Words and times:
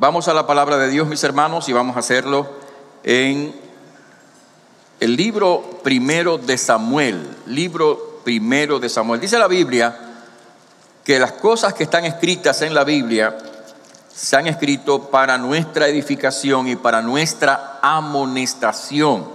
Vamos 0.00 0.28
a 0.28 0.32
la 0.32 0.46
palabra 0.46 0.78
de 0.78 0.90
Dios, 0.90 1.08
mis 1.08 1.24
hermanos, 1.24 1.68
y 1.68 1.72
vamos 1.72 1.96
a 1.96 1.98
hacerlo 1.98 2.46
en 3.02 3.52
el 5.00 5.16
libro 5.16 5.80
primero 5.82 6.38
de 6.38 6.56
Samuel, 6.56 7.28
libro 7.46 8.20
primero 8.22 8.78
de 8.78 8.88
Samuel. 8.88 9.20
Dice 9.20 9.40
la 9.40 9.48
Biblia 9.48 9.98
que 11.02 11.18
las 11.18 11.32
cosas 11.32 11.74
que 11.74 11.82
están 11.82 12.04
escritas 12.04 12.62
en 12.62 12.74
la 12.74 12.84
Biblia 12.84 13.38
se 14.14 14.36
han 14.36 14.46
escrito 14.46 15.10
para 15.10 15.36
nuestra 15.36 15.88
edificación 15.88 16.68
y 16.68 16.76
para 16.76 17.02
nuestra 17.02 17.80
amonestación. 17.82 19.26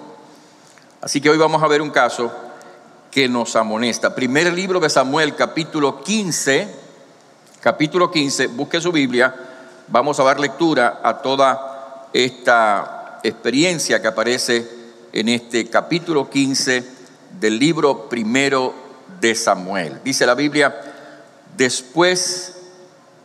Así 1.01 1.19
que 1.19 1.29
hoy 1.29 1.37
vamos 1.37 1.61
a 1.61 1.67
ver 1.67 1.81
un 1.81 1.91
caso 1.91 2.31
que 3.11 3.27
nos 3.27 3.57
amonesta. 3.57 4.15
Primer 4.15 4.53
libro 4.53 4.79
de 4.79 4.89
Samuel, 4.89 5.35
capítulo 5.35 6.01
15, 6.01 6.73
capítulo 7.59 8.09
15, 8.09 8.47
busque 8.47 8.79
su 8.79 8.93
Biblia 8.93 9.42
vamos 9.87 10.19
a 10.19 10.23
dar 10.23 10.39
lectura 10.39 11.01
a 11.03 11.17
toda 11.17 12.09
esta 12.13 13.19
experiencia 13.23 14.01
que 14.01 14.07
aparece 14.07 14.67
en 15.11 15.29
este 15.29 15.69
capítulo 15.69 16.29
15 16.29 16.83
del 17.39 17.59
libro 17.59 18.09
primero 18.09 18.73
de 19.19 19.35
Samuel. 19.35 19.99
Dice 20.03 20.25
la 20.25 20.35
Biblia, 20.35 20.75
después 21.55 22.57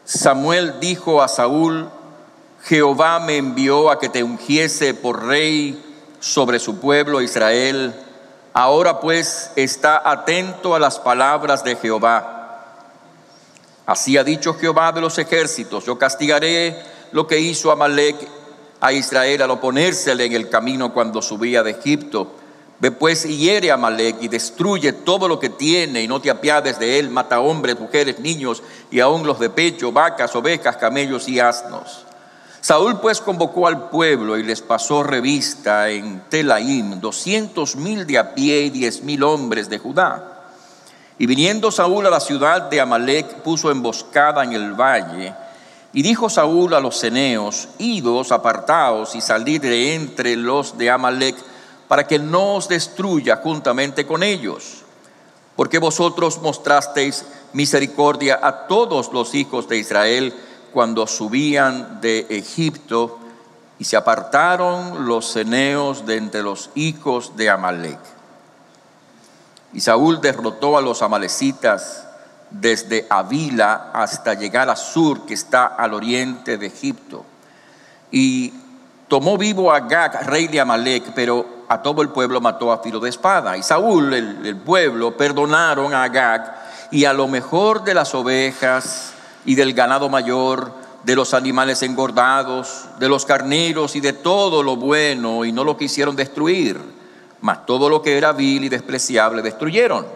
Samuel 0.04 0.80
dijo 0.80 1.22
a 1.22 1.28
Saúl, 1.28 1.88
Jehová 2.64 3.20
me 3.20 3.36
envió 3.36 3.90
a 3.90 3.98
que 3.98 4.08
te 4.08 4.22
ungiese 4.22 4.94
por 4.94 5.26
rey 5.26 5.82
sobre 6.20 6.58
su 6.58 6.78
pueblo 6.78 7.20
Israel. 7.20 7.94
Ahora 8.52 9.00
pues 9.00 9.52
está 9.56 10.02
atento 10.04 10.74
a 10.74 10.78
las 10.78 10.98
palabras 10.98 11.62
de 11.64 11.76
Jehová 11.76 12.37
Así 13.88 14.18
ha 14.18 14.22
dicho 14.22 14.52
Jehová 14.52 14.92
de 14.92 15.00
los 15.00 15.16
ejércitos, 15.16 15.86
yo 15.86 15.96
castigaré 15.96 16.78
lo 17.12 17.26
que 17.26 17.40
hizo 17.40 17.72
Amalek 17.72 18.16
a 18.82 18.92
Israel 18.92 19.40
al 19.40 19.52
oponérsele 19.52 20.26
en 20.26 20.34
el 20.34 20.50
camino 20.50 20.92
cuando 20.92 21.22
subía 21.22 21.62
de 21.62 21.70
Egipto. 21.70 22.34
Ve 22.80 22.90
pues 22.90 23.24
y 23.24 23.38
hiere 23.38 23.70
a 23.70 23.74
Amalek 23.74 24.16
y 24.20 24.28
destruye 24.28 24.92
todo 24.92 25.26
lo 25.26 25.40
que 25.40 25.48
tiene 25.48 26.02
y 26.02 26.06
no 26.06 26.20
te 26.20 26.28
apiades 26.28 26.78
de 26.78 26.98
él, 26.98 27.08
mata 27.08 27.40
hombres, 27.40 27.80
mujeres, 27.80 28.20
niños 28.20 28.62
y 28.90 29.00
aun 29.00 29.26
los 29.26 29.40
de 29.40 29.48
pecho, 29.48 29.90
vacas, 29.90 30.36
ovejas, 30.36 30.76
camellos 30.76 31.26
y 31.26 31.40
asnos. 31.40 32.04
Saúl 32.60 33.00
pues 33.00 33.22
convocó 33.22 33.68
al 33.68 33.88
pueblo 33.88 34.36
y 34.36 34.42
les 34.42 34.60
pasó 34.60 35.02
revista 35.02 35.88
en 35.88 36.24
Telaim 36.28 37.00
doscientos 37.00 37.74
mil 37.74 38.06
de 38.06 38.18
a 38.18 38.34
pie 38.34 38.64
y 38.64 38.68
diez 38.68 39.02
mil 39.02 39.22
hombres 39.22 39.70
de 39.70 39.78
Judá 39.78 40.37
y 41.18 41.26
viniendo 41.26 41.70
Saúl 41.72 42.06
a 42.06 42.10
la 42.10 42.20
ciudad 42.20 42.62
de 42.62 42.80
Amalek, 42.80 43.42
puso 43.42 43.70
emboscada 43.70 44.44
en 44.44 44.52
el 44.52 44.72
valle. 44.72 45.34
Y 45.92 46.02
dijo 46.02 46.30
Saúl 46.30 46.74
a 46.74 46.80
los 46.80 46.98
ceneos, 46.98 47.68
idos, 47.78 48.30
apartaos 48.30 49.14
y 49.16 49.20
salid 49.20 49.62
de 49.62 49.94
entre 49.94 50.36
los 50.36 50.78
de 50.78 50.90
Amalek, 50.90 51.36
para 51.88 52.06
que 52.06 52.18
no 52.18 52.54
os 52.54 52.68
destruya 52.68 53.36
juntamente 53.36 54.06
con 54.06 54.22
ellos. 54.22 54.82
Porque 55.56 55.78
vosotros 55.78 56.40
mostrasteis 56.40 57.24
misericordia 57.52 58.38
a 58.40 58.68
todos 58.68 59.12
los 59.12 59.34
hijos 59.34 59.68
de 59.68 59.78
Israel 59.78 60.34
cuando 60.72 61.06
subían 61.06 62.00
de 62.00 62.26
Egipto, 62.28 63.18
y 63.80 63.84
se 63.84 63.96
apartaron 63.96 65.06
los 65.06 65.32
ceneos 65.32 66.04
de 66.04 66.16
entre 66.16 66.42
los 66.42 66.70
hijos 66.74 67.36
de 67.36 67.48
Amalek. 67.48 68.17
Y 69.72 69.80
Saúl 69.80 70.20
derrotó 70.20 70.78
a 70.78 70.82
los 70.82 71.02
amalecitas 71.02 72.06
desde 72.50 73.06
Avila 73.10 73.90
hasta 73.92 74.34
llegar 74.34 74.70
a 74.70 74.76
Sur, 74.76 75.26
que 75.26 75.34
está 75.34 75.66
al 75.66 75.94
oriente 75.94 76.56
de 76.56 76.66
Egipto. 76.66 77.24
Y 78.10 78.52
tomó 79.08 79.36
vivo 79.36 79.70
a 79.72 79.80
Gag, 79.80 80.26
rey 80.26 80.48
de 80.48 80.60
Amalek, 80.60 81.12
pero 81.14 81.64
a 81.68 81.82
todo 81.82 82.00
el 82.00 82.08
pueblo 82.08 82.40
mató 82.40 82.72
a 82.72 82.82
filo 82.82 83.00
de 83.00 83.10
espada. 83.10 83.56
Y 83.56 83.62
Saúl, 83.62 84.14
el, 84.14 84.46
el 84.46 84.56
pueblo, 84.56 85.16
perdonaron 85.16 85.92
a 85.92 86.04
Agag 86.04 86.54
y 86.90 87.04
a 87.04 87.12
lo 87.12 87.28
mejor 87.28 87.84
de 87.84 87.92
las 87.92 88.14
ovejas 88.14 89.12
y 89.44 89.54
del 89.54 89.74
ganado 89.74 90.08
mayor, 90.08 90.72
de 91.04 91.14
los 91.14 91.34
animales 91.34 91.82
engordados, 91.82 92.86
de 92.98 93.08
los 93.08 93.26
carneros 93.26 93.94
y 93.96 94.00
de 94.00 94.14
todo 94.14 94.62
lo 94.62 94.76
bueno, 94.76 95.44
y 95.44 95.52
no 95.52 95.64
lo 95.64 95.76
quisieron 95.76 96.16
destruir 96.16 96.97
mas 97.40 97.66
todo 97.66 97.88
lo 97.88 98.02
que 98.02 98.16
era 98.16 98.32
vil 98.32 98.64
y 98.64 98.68
despreciable 98.68 99.42
destruyeron. 99.42 100.06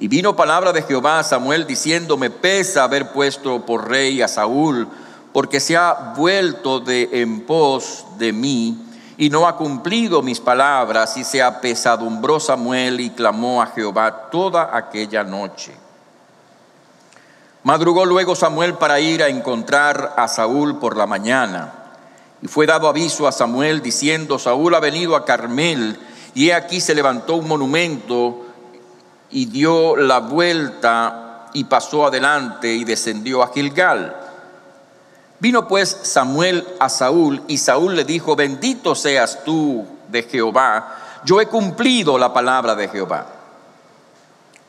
Y 0.00 0.08
vino 0.08 0.36
palabra 0.36 0.72
de 0.72 0.82
Jehová 0.82 1.18
a 1.18 1.24
Samuel 1.24 1.66
diciendo, 1.66 2.16
me 2.16 2.30
pesa 2.30 2.84
haber 2.84 3.12
puesto 3.12 3.66
por 3.66 3.88
rey 3.88 4.22
a 4.22 4.28
Saúl, 4.28 4.88
porque 5.32 5.60
se 5.60 5.76
ha 5.76 6.14
vuelto 6.16 6.80
de 6.80 7.08
en 7.12 7.46
pos 7.46 8.06
de 8.16 8.32
mí 8.32 8.84
y 9.16 9.30
no 9.30 9.48
ha 9.48 9.56
cumplido 9.56 10.22
mis 10.22 10.38
palabras, 10.38 11.16
y 11.16 11.24
se 11.24 11.42
apesadumbró 11.42 12.38
Samuel 12.38 13.00
y 13.00 13.10
clamó 13.10 13.60
a 13.60 13.66
Jehová 13.66 14.30
toda 14.30 14.76
aquella 14.76 15.24
noche. 15.24 15.74
Madrugó 17.64 18.06
luego 18.06 18.36
Samuel 18.36 18.74
para 18.74 19.00
ir 19.00 19.24
a 19.24 19.28
encontrar 19.28 20.14
a 20.16 20.28
Saúl 20.28 20.78
por 20.78 20.96
la 20.96 21.06
mañana. 21.06 21.74
Y 22.40 22.46
fue 22.46 22.66
dado 22.66 22.88
aviso 22.88 23.26
a 23.26 23.32
Samuel 23.32 23.82
diciendo, 23.82 24.38
Saúl 24.38 24.76
ha 24.76 24.80
venido 24.80 25.16
a 25.16 25.24
Carmel 25.24 25.98
y 26.38 26.52
aquí 26.52 26.80
se 26.80 26.94
levantó 26.94 27.34
un 27.34 27.48
monumento 27.48 28.44
y 29.28 29.46
dio 29.46 29.96
la 29.96 30.20
vuelta 30.20 31.48
y 31.52 31.64
pasó 31.64 32.06
adelante 32.06 32.72
y 32.72 32.84
descendió 32.84 33.42
a 33.42 33.52
Gilgal. 33.52 34.16
Vino 35.40 35.66
pues 35.66 35.88
Samuel 35.88 36.64
a 36.78 36.88
Saúl 36.90 37.42
y 37.48 37.58
Saúl 37.58 37.96
le 37.96 38.04
dijo, 38.04 38.36
bendito 38.36 38.94
seas 38.94 39.42
tú 39.42 39.84
de 40.12 40.22
Jehová, 40.22 41.22
yo 41.24 41.40
he 41.40 41.46
cumplido 41.46 42.16
la 42.18 42.32
palabra 42.32 42.76
de 42.76 42.86
Jehová. 42.86 43.26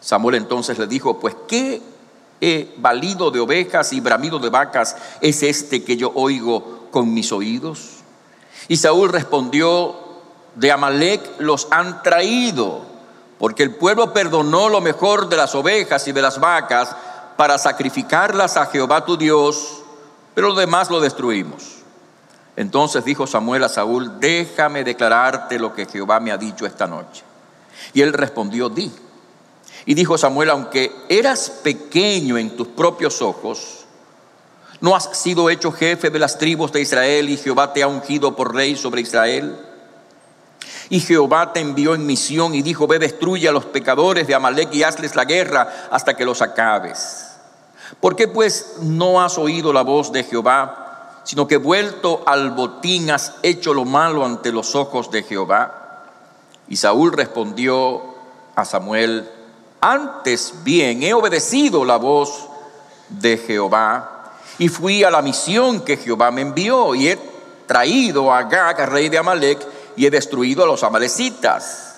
Samuel 0.01 0.37
entonces 0.37 0.79
le 0.79 0.87
dijo, 0.87 1.19
pues 1.19 1.35
qué 1.47 1.83
he 2.41 2.73
valido 2.77 3.29
de 3.29 3.41
ovejas 3.41 3.93
y 3.93 3.99
bramido 3.99 4.39
de 4.39 4.49
vacas 4.49 4.95
es 5.21 5.43
este 5.43 5.83
que 5.83 5.97
yo 5.97 6.13
oigo 6.15 6.87
con 6.89 7.13
mis 7.13 7.31
oídos. 7.31 7.97
Y 8.67 8.77
Saúl 8.77 9.09
respondió, 9.09 9.98
de 10.59 10.71
Amalek 10.73 11.39
los 11.39 11.67
han 11.71 12.03
traído, 12.03 12.81
porque 13.37 13.63
el 13.63 13.75
pueblo 13.75 14.13
perdonó 14.13 14.67
lo 14.67 14.81
mejor 14.81 15.29
de 15.29 15.37
las 15.37 15.55
ovejas 15.55 16.05
y 16.07 16.11
de 16.11 16.21
las 16.21 16.39
vacas 16.39 16.95
para 17.37 17.57
sacrificarlas 17.57 18.57
a 18.57 18.65
Jehová 18.65 19.05
tu 19.05 19.15
Dios, 19.15 19.83
pero 20.35 20.49
lo 20.49 20.55
demás 20.55 20.89
lo 20.89 20.99
destruimos. 20.99 21.77
Entonces 22.57 23.05
dijo 23.05 23.25
Samuel 23.25 23.63
a 23.63 23.69
Saúl, 23.69 24.19
déjame 24.19 24.83
declararte 24.83 25.57
lo 25.57 25.73
que 25.73 25.85
Jehová 25.85 26.19
me 26.19 26.33
ha 26.33 26.37
dicho 26.37 26.65
esta 26.65 26.87
noche. 26.87 27.23
Y 27.93 28.01
él 28.01 28.11
respondió, 28.11 28.67
di. 28.67 28.91
Y 29.85 29.93
dijo 29.93 30.17
Samuel, 30.17 30.49
aunque 30.49 30.93
eras 31.07 31.49
pequeño 31.63 32.37
en 32.37 32.57
tus 32.57 32.67
propios 32.67 33.21
ojos, 33.21 33.85
no 34.81 34.93
has 34.93 35.17
sido 35.17 35.49
hecho 35.49 35.71
jefe 35.71 36.09
de 36.09 36.19
las 36.19 36.37
tribus 36.37 36.73
de 36.73 36.81
Israel 36.81 37.29
y 37.29 37.37
Jehová 37.37 37.71
te 37.71 37.81
ha 37.81 37.87
ungido 37.87 38.35
por 38.35 38.53
rey 38.53 38.75
sobre 38.75 39.01
Israel. 39.01 39.68
Y 40.89 40.99
Jehová 40.99 41.53
te 41.53 41.59
envió 41.59 41.95
en 41.95 42.05
misión 42.05 42.55
y 42.55 42.61
dijo, 42.61 42.87
ve, 42.87 42.99
destruye 42.99 43.47
a 43.47 43.51
los 43.51 43.65
pecadores 43.65 44.27
de 44.27 44.35
Amalek 44.35 44.73
y 44.73 44.83
hazles 44.83 45.15
la 45.15 45.25
guerra 45.25 45.87
hasta 45.91 46.15
que 46.15 46.25
los 46.25 46.41
acabes. 46.41 47.27
¿Por 47.99 48.15
qué 48.15 48.27
pues 48.27 48.77
no 48.81 49.21
has 49.21 49.37
oído 49.37 49.73
la 49.73 49.81
voz 49.81 50.11
de 50.11 50.23
Jehová, 50.23 51.21
sino 51.23 51.47
que 51.47 51.57
vuelto 51.57 52.23
al 52.25 52.51
botín 52.51 53.11
has 53.11 53.35
hecho 53.43 53.73
lo 53.73 53.85
malo 53.85 54.25
ante 54.25 54.51
los 54.51 54.75
ojos 54.75 55.11
de 55.11 55.23
Jehová? 55.23 56.03
Y 56.67 56.75
Saúl 56.75 57.11
respondió 57.13 58.01
a 58.55 58.65
Samuel, 58.65 59.29
antes 59.81 60.53
bien 60.63 61.03
he 61.03 61.13
obedecido 61.13 61.85
la 61.85 61.97
voz 61.97 62.47
de 63.09 63.37
Jehová 63.37 64.33
y 64.59 64.67
fui 64.67 65.03
a 65.03 65.09
la 65.09 65.21
misión 65.21 65.81
que 65.81 65.97
Jehová 65.97 66.31
me 66.31 66.41
envió 66.41 66.93
y 66.93 67.07
he 67.07 67.19
traído 67.65 68.33
a 68.33 68.43
Gag, 68.43 68.89
rey 68.89 69.09
de 69.09 69.17
Amalek, 69.17 69.65
y 69.99 70.05
he 70.05 70.09
destruido 70.09 70.63
a 70.63 70.65
los 70.65 70.81
amalecitas. 70.83 71.95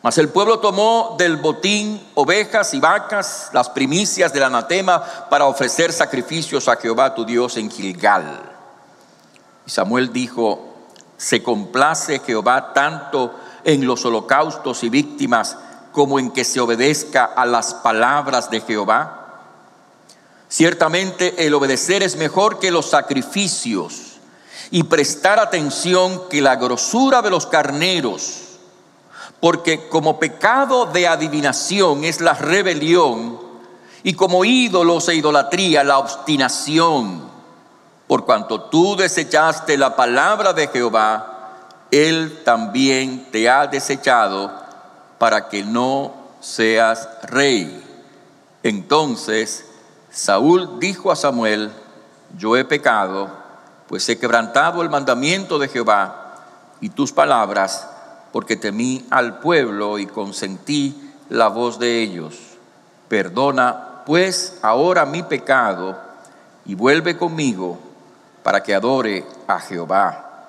Mas 0.00 0.16
el 0.16 0.30
pueblo 0.30 0.58
tomó 0.58 1.16
del 1.18 1.36
botín 1.36 2.02
ovejas 2.14 2.72
y 2.72 2.80
vacas, 2.80 3.50
las 3.52 3.68
primicias 3.68 4.32
del 4.32 4.44
anatema, 4.44 5.28
para 5.28 5.44
ofrecer 5.44 5.92
sacrificios 5.92 6.68
a 6.68 6.76
Jehová 6.76 7.14
tu 7.14 7.26
Dios 7.26 7.58
en 7.58 7.70
Gilgal. 7.70 8.40
Y 9.66 9.70
Samuel 9.70 10.14
dijo, 10.14 10.88
se 11.18 11.42
complace 11.42 12.20
Jehová 12.20 12.72
tanto 12.72 13.34
en 13.64 13.86
los 13.86 14.06
holocaustos 14.06 14.82
y 14.82 14.88
víctimas 14.88 15.58
como 15.92 16.18
en 16.18 16.30
que 16.30 16.42
se 16.42 16.58
obedezca 16.58 17.26
a 17.26 17.44
las 17.44 17.74
palabras 17.74 18.48
de 18.48 18.62
Jehová. 18.62 19.42
Ciertamente 20.48 21.46
el 21.46 21.52
obedecer 21.52 22.02
es 22.02 22.16
mejor 22.16 22.58
que 22.58 22.70
los 22.70 22.88
sacrificios 22.88 24.11
y 24.72 24.84
prestar 24.84 25.38
atención 25.38 26.30
que 26.30 26.40
la 26.40 26.56
grosura 26.56 27.20
de 27.20 27.28
los 27.28 27.46
carneros, 27.46 28.58
porque 29.38 29.86
como 29.88 30.18
pecado 30.18 30.86
de 30.86 31.06
adivinación 31.06 32.04
es 32.04 32.22
la 32.22 32.32
rebelión, 32.32 33.38
y 34.02 34.14
como 34.14 34.46
ídolos 34.46 35.10
e 35.10 35.14
idolatría 35.14 35.84
la 35.84 35.98
obstinación, 35.98 37.22
por 38.06 38.24
cuanto 38.24 38.62
tú 38.62 38.96
desechaste 38.96 39.76
la 39.76 39.94
palabra 39.94 40.54
de 40.54 40.66
Jehová, 40.68 41.58
Él 41.90 42.40
también 42.42 43.28
te 43.30 43.50
ha 43.50 43.66
desechado 43.66 44.50
para 45.18 45.50
que 45.50 45.64
no 45.64 46.14
seas 46.40 47.10
rey. 47.24 47.84
Entonces 48.62 49.66
Saúl 50.10 50.80
dijo 50.80 51.12
a 51.12 51.16
Samuel, 51.16 51.70
yo 52.38 52.56
he 52.56 52.64
pecado, 52.64 53.41
pues 53.92 54.08
he 54.08 54.16
quebrantado 54.16 54.80
el 54.80 54.88
mandamiento 54.88 55.58
de 55.58 55.68
Jehová 55.68 56.38
y 56.80 56.88
tus 56.88 57.12
palabras, 57.12 57.86
porque 58.32 58.56
temí 58.56 59.04
al 59.10 59.40
pueblo 59.40 59.98
y 59.98 60.06
consentí 60.06 61.12
la 61.28 61.48
voz 61.48 61.78
de 61.78 62.00
ellos. 62.00 62.38
Perdona 63.08 64.02
pues 64.06 64.58
ahora 64.62 65.04
mi 65.04 65.22
pecado 65.22 66.00
y 66.64 66.74
vuelve 66.74 67.18
conmigo 67.18 67.78
para 68.42 68.62
que 68.62 68.74
adore 68.74 69.26
a 69.46 69.60
Jehová. 69.60 70.46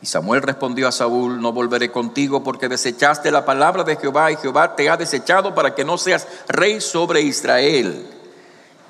Y 0.00 0.06
Samuel 0.06 0.40
respondió 0.40 0.88
a 0.88 0.92
Saúl, 0.92 1.42
no 1.42 1.52
volveré 1.52 1.92
contigo 1.92 2.42
porque 2.42 2.70
desechaste 2.70 3.30
la 3.30 3.44
palabra 3.44 3.84
de 3.84 3.96
Jehová 3.96 4.32
y 4.32 4.36
Jehová 4.36 4.76
te 4.76 4.88
ha 4.88 4.96
desechado 4.96 5.54
para 5.54 5.74
que 5.74 5.84
no 5.84 5.98
seas 5.98 6.26
rey 6.48 6.80
sobre 6.80 7.20
Israel. 7.20 8.17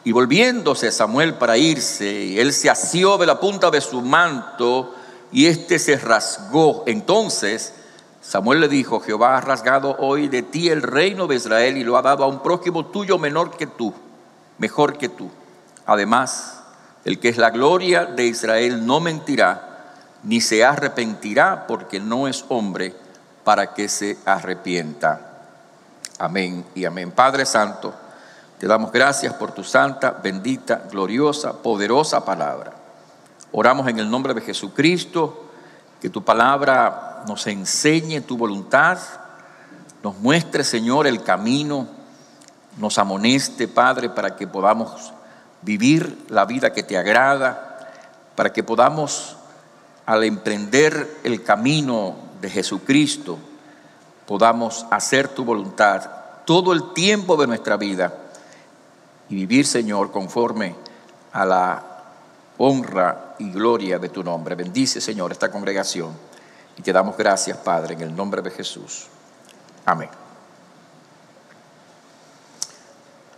Y 0.09 0.13
volviéndose 0.13 0.91
Samuel 0.91 1.35
para 1.35 1.59
irse, 1.59 2.41
él 2.41 2.55
se 2.55 2.71
asió 2.71 3.19
de 3.19 3.27
la 3.27 3.39
punta 3.39 3.71
de 3.71 3.83
su 3.83 4.01
manto 4.01 4.95
y 5.31 5.45
éste 5.45 5.79
se 5.79 5.99
rasgó. 5.99 6.85
Entonces 6.87 7.75
Samuel 8.23 8.63
le 8.63 8.69
dijo, 8.69 9.01
Jehová 9.01 9.37
ha 9.37 9.43
rasgado 9.43 9.97
hoy 9.99 10.29
de 10.29 10.41
ti 10.41 10.71
el 10.71 10.81
reino 10.81 11.27
de 11.27 11.37
Israel 11.37 11.77
y 11.77 11.85
lo 11.85 11.99
ha 11.99 12.01
dado 12.01 12.25
a 12.25 12.27
un 12.27 12.43
prójimo 12.43 12.87
tuyo 12.87 13.19
menor 13.19 13.55
que 13.55 13.67
tú, 13.67 13.93
mejor 14.57 14.97
que 14.97 15.11
tú. 15.11 15.31
Además, 15.85 16.63
el 17.05 17.19
que 17.19 17.29
es 17.29 17.37
la 17.37 17.51
gloria 17.51 18.07
de 18.07 18.25
Israel 18.25 18.87
no 18.87 19.01
mentirá, 19.01 19.93
ni 20.23 20.41
se 20.41 20.65
arrepentirá, 20.65 21.67
porque 21.67 22.01
no 22.01 22.29
es 22.29 22.47
hombre 22.49 22.95
para 23.45 23.75
que 23.75 23.91
se 23.91 24.17
arrepienta. 24.25 25.43
Amén 26.19 26.65
y 26.75 26.87
amén. 26.87 27.11
Padre 27.11 27.45
Santo, 27.45 27.93
te 28.59 28.67
damos 28.67 28.91
gracias 28.91 29.35
por 29.35 29.53
tu 29.53 29.63
santa, 29.63 30.11
bendita, 30.11 30.83
gloriosa, 30.91 31.63
poderosa 31.63 32.25
palabra. 32.25 32.73
Oramos 33.53 33.87
en 33.87 34.01
el 34.01 34.11
nombre 34.11 34.35
de 34.35 34.41
Jesucristo, 34.41 35.45
que 36.01 36.11
tu 36.11 36.25
palabra 36.25 37.23
nos 37.29 37.47
enseñe 37.47 38.21
tu 38.21 38.37
voluntad, 38.37 38.99
nos 40.03 40.19
muestre, 40.19 40.65
Señor, 40.65 41.07
el 41.07 41.23
camino, 41.23 41.87
nos 42.79 42.99
amoneste, 42.99 43.69
Padre, 43.69 44.11
para 44.11 44.35
que 44.35 44.49
podamos 44.49 45.13
vivir 45.63 46.27
la 46.29 46.45
vida 46.45 46.73
que 46.73 46.83
te 46.83 46.99
agrada, 46.99 47.91
para 48.35 48.53
que 48.53 48.65
podamos, 48.65 49.37
al 50.05 50.25
emprender 50.25 51.21
el 51.23 51.45
camino 51.45 52.17
de 52.41 52.51
Jesucristo, 52.51 53.39
podamos 54.27 54.85
hacer 54.91 55.29
tu 55.29 55.45
voluntad 55.45 56.11
todo 56.45 56.73
el 56.73 56.93
tiempo 56.93 57.37
de 57.37 57.47
nuestra 57.47 57.77
vida 57.77 58.13
y 59.29 59.35
vivir, 59.35 59.67
Señor, 59.67 60.11
conforme 60.11 60.75
a 61.33 61.45
la 61.45 61.85
honra 62.59 63.35
y 63.39 63.51
gloria 63.51 63.99
de 63.99 64.09
tu 64.09 64.23
nombre. 64.23 64.55
Bendice, 64.55 65.01
Señor, 65.01 65.33
esta 65.33 65.51
congregación 65.51 66.13
y 66.77 66.83
te 66.83 66.93
damos 66.93 67.17
gracias, 67.17 67.59
Padre, 67.59 67.95
en 67.95 68.03
el 68.03 68.15
nombre 68.15 68.41
de 68.41 68.51
Jesús. 68.51 69.07
Amén. 69.85 70.09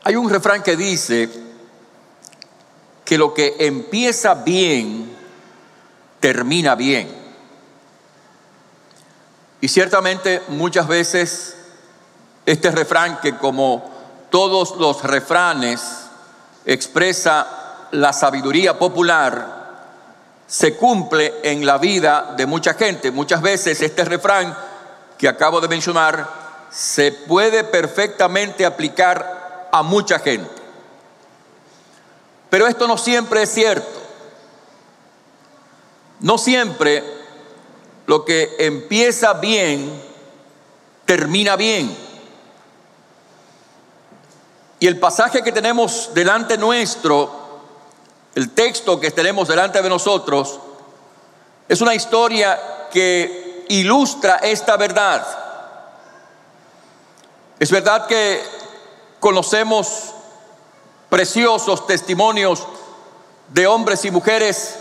Hay 0.02 0.16
un 0.16 0.28
refrán 0.28 0.62
que 0.62 0.76
dice 0.76 1.28
que 3.04 3.18
lo 3.18 3.34
que 3.34 3.56
empieza 3.58 4.34
bien, 4.34 5.16
termina 6.20 6.74
bien. 6.74 7.08
Y 9.60 9.68
ciertamente 9.68 10.42
muchas 10.48 10.86
veces 10.86 11.56
este 12.46 12.70
refrán 12.70 13.20
que 13.20 13.36
como 13.36 13.89
todos 14.30 14.76
los 14.76 15.02
refranes 15.02 15.80
expresa 16.64 17.86
la 17.92 18.12
sabiduría 18.12 18.78
popular, 18.78 19.60
se 20.46 20.76
cumple 20.76 21.34
en 21.42 21.64
la 21.64 21.78
vida 21.78 22.34
de 22.36 22.46
mucha 22.46 22.74
gente. 22.74 23.10
Muchas 23.10 23.42
veces 23.42 23.80
este 23.80 24.04
refrán 24.04 24.56
que 25.18 25.28
acabo 25.28 25.60
de 25.60 25.68
mencionar 25.68 26.28
se 26.70 27.12
puede 27.12 27.64
perfectamente 27.64 28.64
aplicar 28.64 29.68
a 29.72 29.82
mucha 29.82 30.18
gente. 30.18 30.50
Pero 32.48 32.66
esto 32.66 32.88
no 32.88 32.98
siempre 32.98 33.42
es 33.42 33.50
cierto. 33.52 34.00
No 36.20 36.36
siempre 36.36 37.02
lo 38.06 38.24
que 38.24 38.56
empieza 38.58 39.34
bien 39.34 40.02
termina 41.04 41.56
bien. 41.56 42.09
Y 44.80 44.86
el 44.86 44.98
pasaje 44.98 45.42
que 45.42 45.52
tenemos 45.52 46.10
delante 46.14 46.58
nuestro 46.58 47.40
el 48.34 48.50
texto 48.50 49.00
que 49.00 49.10
tenemos 49.10 49.48
delante 49.48 49.82
de 49.82 49.88
nosotros 49.88 50.60
es 51.68 51.80
una 51.80 51.94
historia 51.94 52.88
que 52.90 53.66
ilustra 53.68 54.36
esta 54.36 54.76
verdad. 54.76 55.26
Es 57.58 57.70
verdad 57.70 58.06
que 58.06 58.42
conocemos 59.18 60.14
preciosos 61.08 61.86
testimonios 61.86 62.66
de 63.48 63.66
hombres 63.66 64.04
y 64.04 64.10
mujeres 64.10 64.76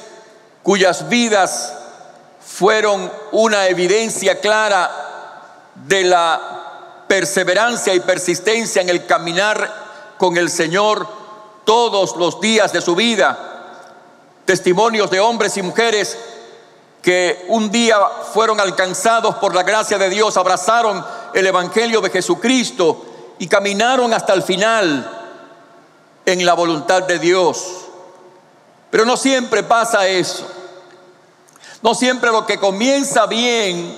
cuyas 0.64 1.10
vidas 1.10 1.74
fueron 2.40 3.12
una 3.32 3.68
evidencia 3.68 4.40
clara 4.40 5.72
de 5.76 6.04
la 6.04 7.06
perseverancia 7.08 7.94
y 7.94 8.00
persistencia 8.00 8.82
en 8.82 8.90
el 8.90 9.06
caminar 9.06 9.79
con 10.20 10.38
el 10.38 10.52
Señor 10.52 11.08
todos 11.64 12.16
los 12.18 12.40
días 12.40 12.72
de 12.72 12.82
su 12.82 12.94
vida. 12.94 13.40
Testimonios 14.46 15.10
de 15.10 15.20
hombres 15.20 15.58
y 15.58 15.64
mujeres 15.64 16.18
que 17.02 17.46
un 17.48 17.72
día 17.72 17.98
fueron 18.34 18.60
alcanzados 18.60 19.36
por 19.36 19.56
la 19.56 19.64
gracia 19.64 19.98
de 19.98 20.10
Dios, 20.10 20.36
abrazaron 20.36 21.04
el 21.34 21.48
Evangelio 21.48 22.02
de 22.02 22.10
Jesucristo 22.10 23.06
y 23.40 23.48
caminaron 23.48 24.14
hasta 24.14 24.34
el 24.34 24.44
final 24.44 25.10
en 26.26 26.46
la 26.46 26.54
voluntad 26.54 27.04
de 27.04 27.18
Dios. 27.18 27.86
Pero 28.92 29.06
no 29.06 29.16
siempre 29.16 29.64
pasa 29.64 30.08
eso. 30.08 30.46
No 31.82 31.96
siempre 31.96 32.30
lo 32.32 32.46
que 32.46 32.60
comienza 32.60 33.26
bien 33.26 33.96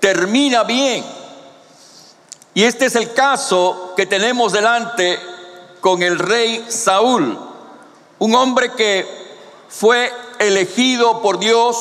termina 0.00 0.62
bien. 0.64 1.04
Y 2.54 2.64
este 2.64 2.86
es 2.86 2.96
el 2.96 3.12
caso 3.12 3.92
que 3.94 4.06
tenemos 4.06 4.52
delante 4.52 5.37
con 5.80 6.02
el 6.02 6.18
rey 6.18 6.64
Saúl, 6.68 7.38
un 8.18 8.34
hombre 8.34 8.72
que 8.72 9.06
fue 9.68 10.12
elegido 10.38 11.22
por 11.22 11.38
Dios 11.38 11.76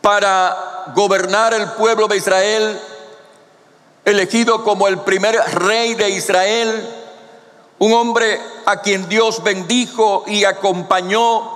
para 0.00 0.92
gobernar 0.94 1.54
el 1.54 1.70
pueblo 1.72 2.08
de 2.08 2.16
Israel, 2.16 2.80
elegido 4.04 4.62
como 4.64 4.86
el 4.86 4.98
primer 5.00 5.36
rey 5.54 5.94
de 5.94 6.10
Israel, 6.10 6.88
un 7.78 7.92
hombre 7.92 8.40
a 8.66 8.80
quien 8.80 9.08
Dios 9.08 9.42
bendijo 9.42 10.24
y 10.26 10.44
acompañó 10.44 11.50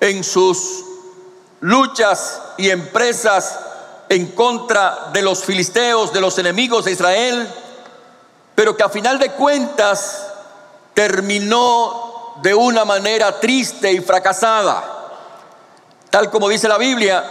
en 0.00 0.22
sus 0.22 0.84
luchas 1.60 2.42
y 2.58 2.70
empresas 2.70 3.58
en 4.08 4.32
contra 4.32 5.10
de 5.12 5.22
los 5.22 5.44
filisteos, 5.44 6.12
de 6.12 6.20
los 6.20 6.38
enemigos 6.38 6.84
de 6.84 6.92
Israel 6.92 7.48
pero 8.54 8.76
que 8.76 8.82
a 8.82 8.88
final 8.88 9.18
de 9.18 9.32
cuentas 9.32 10.28
terminó 10.94 12.34
de 12.42 12.54
una 12.54 12.84
manera 12.84 13.38
triste 13.40 13.92
y 13.92 14.00
fracasada. 14.00 14.84
Tal 16.10 16.30
como 16.30 16.48
dice 16.48 16.68
la 16.68 16.78
Biblia, 16.78 17.24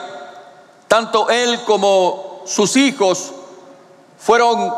tanto 0.88 1.30
él 1.30 1.62
como 1.66 2.42
sus 2.46 2.76
hijos 2.76 3.32
fueron 4.18 4.74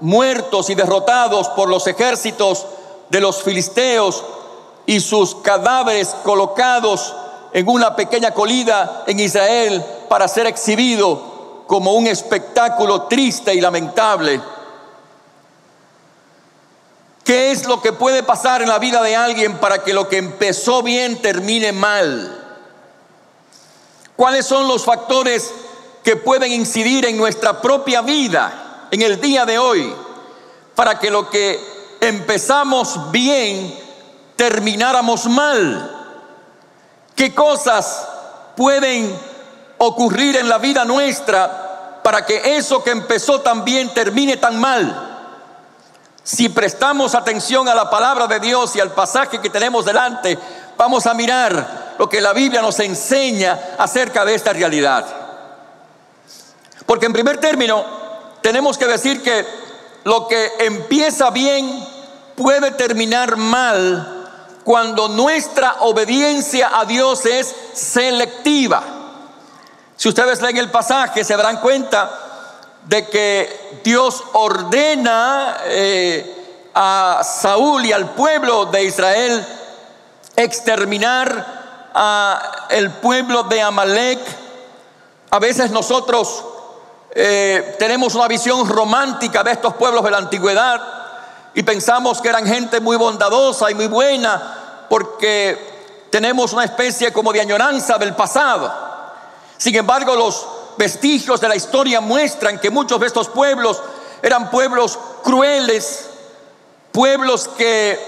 muertos 0.00 0.70
y 0.70 0.74
derrotados 0.74 1.48
por 1.50 1.68
los 1.68 1.86
ejércitos 1.86 2.66
de 3.08 3.20
los 3.20 3.42
filisteos 3.42 4.24
y 4.86 5.00
sus 5.00 5.36
cadáveres 5.36 6.14
colocados 6.22 7.14
en 7.52 7.68
una 7.68 7.94
pequeña 7.94 8.32
colina 8.32 9.02
en 9.06 9.20
Israel 9.20 9.84
para 10.08 10.28
ser 10.28 10.46
exhibido 10.46 11.64
como 11.66 11.92
un 11.92 12.06
espectáculo 12.06 13.02
triste 13.02 13.54
y 13.54 13.60
lamentable. 13.60 14.40
¿Qué 17.24 17.50
es 17.50 17.64
lo 17.66 17.80
que 17.80 17.94
puede 17.94 18.22
pasar 18.22 18.60
en 18.60 18.68
la 18.68 18.78
vida 18.78 19.02
de 19.02 19.16
alguien 19.16 19.56
para 19.56 19.82
que 19.82 19.94
lo 19.94 20.08
que 20.10 20.18
empezó 20.18 20.82
bien 20.82 21.22
termine 21.22 21.72
mal? 21.72 22.44
¿Cuáles 24.14 24.44
son 24.44 24.68
los 24.68 24.84
factores 24.84 25.50
que 26.02 26.16
pueden 26.16 26.52
incidir 26.52 27.06
en 27.06 27.16
nuestra 27.16 27.62
propia 27.62 28.02
vida 28.02 28.88
en 28.90 29.00
el 29.00 29.20
día 29.22 29.46
de 29.46 29.58
hoy 29.58 29.90
para 30.74 30.98
que 30.98 31.10
lo 31.10 31.30
que 31.30 31.58
empezamos 32.00 33.10
bien 33.10 33.74
termináramos 34.36 35.24
mal? 35.24 35.90
¿Qué 37.16 37.34
cosas 37.34 38.06
pueden 38.54 39.18
ocurrir 39.78 40.36
en 40.36 40.48
la 40.50 40.58
vida 40.58 40.84
nuestra 40.84 42.00
para 42.04 42.26
que 42.26 42.56
eso 42.58 42.84
que 42.84 42.90
empezó 42.90 43.40
tan 43.40 43.64
bien 43.64 43.94
termine 43.94 44.36
tan 44.36 44.60
mal? 44.60 45.03
Si 46.24 46.48
prestamos 46.48 47.14
atención 47.14 47.68
a 47.68 47.74
la 47.74 47.90
palabra 47.90 48.26
de 48.26 48.40
Dios 48.40 48.74
y 48.74 48.80
al 48.80 48.92
pasaje 48.92 49.42
que 49.42 49.50
tenemos 49.50 49.84
delante, 49.84 50.38
vamos 50.74 51.06
a 51.06 51.12
mirar 51.12 51.94
lo 51.98 52.08
que 52.08 52.22
la 52.22 52.32
Biblia 52.32 52.62
nos 52.62 52.80
enseña 52.80 53.76
acerca 53.78 54.24
de 54.24 54.34
esta 54.34 54.54
realidad. 54.54 55.04
Porque 56.86 57.06
en 57.06 57.12
primer 57.12 57.38
término, 57.38 57.84
tenemos 58.40 58.78
que 58.78 58.86
decir 58.86 59.22
que 59.22 59.46
lo 60.04 60.26
que 60.26 60.50
empieza 60.60 61.28
bien 61.28 61.86
puede 62.36 62.70
terminar 62.70 63.36
mal 63.36 64.30
cuando 64.64 65.08
nuestra 65.08 65.76
obediencia 65.80 66.70
a 66.72 66.86
Dios 66.86 67.26
es 67.26 67.54
selectiva. 67.74 68.82
Si 69.94 70.08
ustedes 70.08 70.40
leen 70.40 70.56
el 70.56 70.70
pasaje, 70.70 71.22
se 71.22 71.36
darán 71.36 71.58
cuenta 71.60 72.23
de 72.84 73.06
que 73.08 73.80
Dios 73.82 74.22
ordena 74.32 75.58
eh, 75.64 76.70
a 76.74 77.22
Saúl 77.24 77.86
y 77.86 77.92
al 77.92 78.10
pueblo 78.10 78.66
de 78.66 78.84
Israel 78.84 79.46
exterminar 80.36 81.90
a 81.94 82.66
el 82.68 82.90
pueblo 82.90 83.44
de 83.44 83.62
Amalek. 83.62 84.20
A 85.30 85.38
veces 85.38 85.70
nosotros 85.70 86.44
eh, 87.10 87.76
tenemos 87.78 88.14
una 88.14 88.28
visión 88.28 88.68
romántica 88.68 89.42
de 89.42 89.52
estos 89.52 89.74
pueblos 89.74 90.04
de 90.04 90.10
la 90.10 90.18
antigüedad 90.18 90.80
y 91.54 91.62
pensamos 91.62 92.20
que 92.20 92.28
eran 92.28 92.46
gente 92.46 92.80
muy 92.80 92.96
bondadosa 92.96 93.70
y 93.70 93.74
muy 93.74 93.86
buena 93.86 94.86
porque 94.88 96.06
tenemos 96.10 96.52
una 96.52 96.64
especie 96.64 97.12
como 97.12 97.32
de 97.32 97.40
añoranza 97.40 97.96
del 97.98 98.14
pasado. 98.14 98.72
Sin 99.56 99.74
embargo, 99.76 100.16
los 100.16 100.46
vestigios 100.76 101.40
de 101.40 101.48
la 101.48 101.56
historia 101.56 102.00
muestran 102.00 102.58
que 102.58 102.70
muchos 102.70 103.00
de 103.00 103.06
estos 103.06 103.28
pueblos 103.28 103.80
eran 104.22 104.50
pueblos 104.50 104.98
crueles, 105.22 106.06
pueblos 106.92 107.48
que 107.56 107.98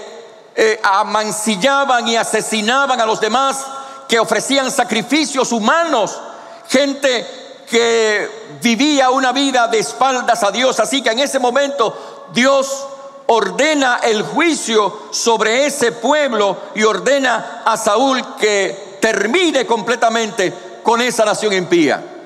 eh, 0.55 0.79
amancillaban 0.83 2.07
y 2.07 2.15
asesinaban 2.15 2.99
a 2.99 3.05
los 3.05 3.19
demás, 3.19 3.63
que 4.07 4.19
ofrecían 4.19 4.71
sacrificios 4.71 5.51
humanos, 5.51 6.19
gente 6.67 7.25
que 7.69 8.57
vivía 8.61 9.09
una 9.11 9.31
vida 9.31 9.67
de 9.67 9.79
espaldas 9.79 10.43
a 10.43 10.51
Dios. 10.51 10.79
Así 10.79 11.01
que 11.01 11.11
en 11.11 11.19
ese 11.19 11.37
momento 11.37 12.27
Dios 12.33 12.87
ordena 13.27 13.99
el 14.03 14.23
juicio 14.23 15.09
sobre 15.11 15.65
ese 15.65 15.91
pueblo 15.91 16.57
y 16.75 16.83
ordena 16.83 17.61
a 17.65 17.77
Saúl 17.77 18.35
que 18.37 18.97
termine 18.99 19.65
completamente 19.65 20.53
con 20.81 21.01
esa 21.01 21.25
nación 21.25 21.53
impía. 21.53 22.16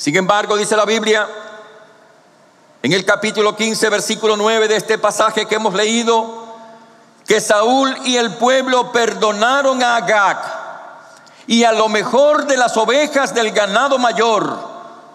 Sin 0.00 0.16
embargo, 0.16 0.56
dice 0.56 0.78
la 0.78 0.86
Biblia, 0.86 1.28
en 2.82 2.90
el 2.90 3.04
capítulo 3.04 3.54
15, 3.54 3.90
versículo 3.90 4.34
9 4.34 4.66
de 4.66 4.76
este 4.76 4.96
pasaje 4.96 5.44
que 5.44 5.56
hemos 5.56 5.74
leído, 5.74 6.46
que 7.26 7.38
Saúl 7.38 7.94
y 8.06 8.16
el 8.16 8.32
pueblo 8.36 8.92
perdonaron 8.92 9.82
a 9.82 9.96
Agag 9.96 10.40
y 11.46 11.64
a 11.64 11.72
lo 11.72 11.90
mejor 11.90 12.46
de 12.46 12.56
las 12.56 12.78
ovejas 12.78 13.34
del 13.34 13.52
ganado 13.52 13.98
mayor, 13.98 14.56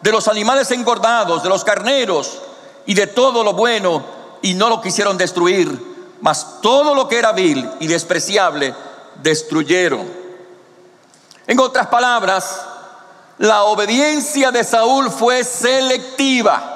de 0.04 0.12
los 0.12 0.27
animales 0.27 0.70
engordados, 0.70 1.42
de 1.42 1.50
los 1.50 1.63
carneros 1.63 2.38
y 2.86 2.94
de 2.94 3.08
todo 3.08 3.44
lo 3.44 3.54
bueno 3.54 4.06
y 4.44 4.54
no 4.54 4.70
lo 4.70 4.82
quisieron 4.82 5.18
destruir, 5.18 5.82
mas 6.22 6.62
todo 6.62 6.94
lo 6.94 7.08
que 7.08 7.18
era 7.18 7.32
vil 7.32 7.68
y 7.80 7.88
despreciable 7.88 8.75
destruyeron. 9.24 10.08
En 11.48 11.60
otras 11.60 11.88
palabras, 11.88 12.68
la 13.38 13.63
obediencia 13.63 14.51
de 14.51 14.63
Saúl 14.63 15.12
fue 15.12 15.44
selectiva. 15.44 16.72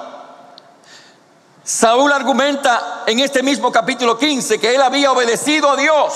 Saúl 1.64 2.12
argumenta 2.12 3.04
en 3.06 3.20
este 3.20 3.44
mismo 3.44 3.72
capítulo 3.72 4.18
15 4.18 4.60
que 4.60 4.76
él 4.76 4.82
había 4.82 5.12
obedecido 5.12 5.70
a 5.72 5.76
Dios. 5.76 6.14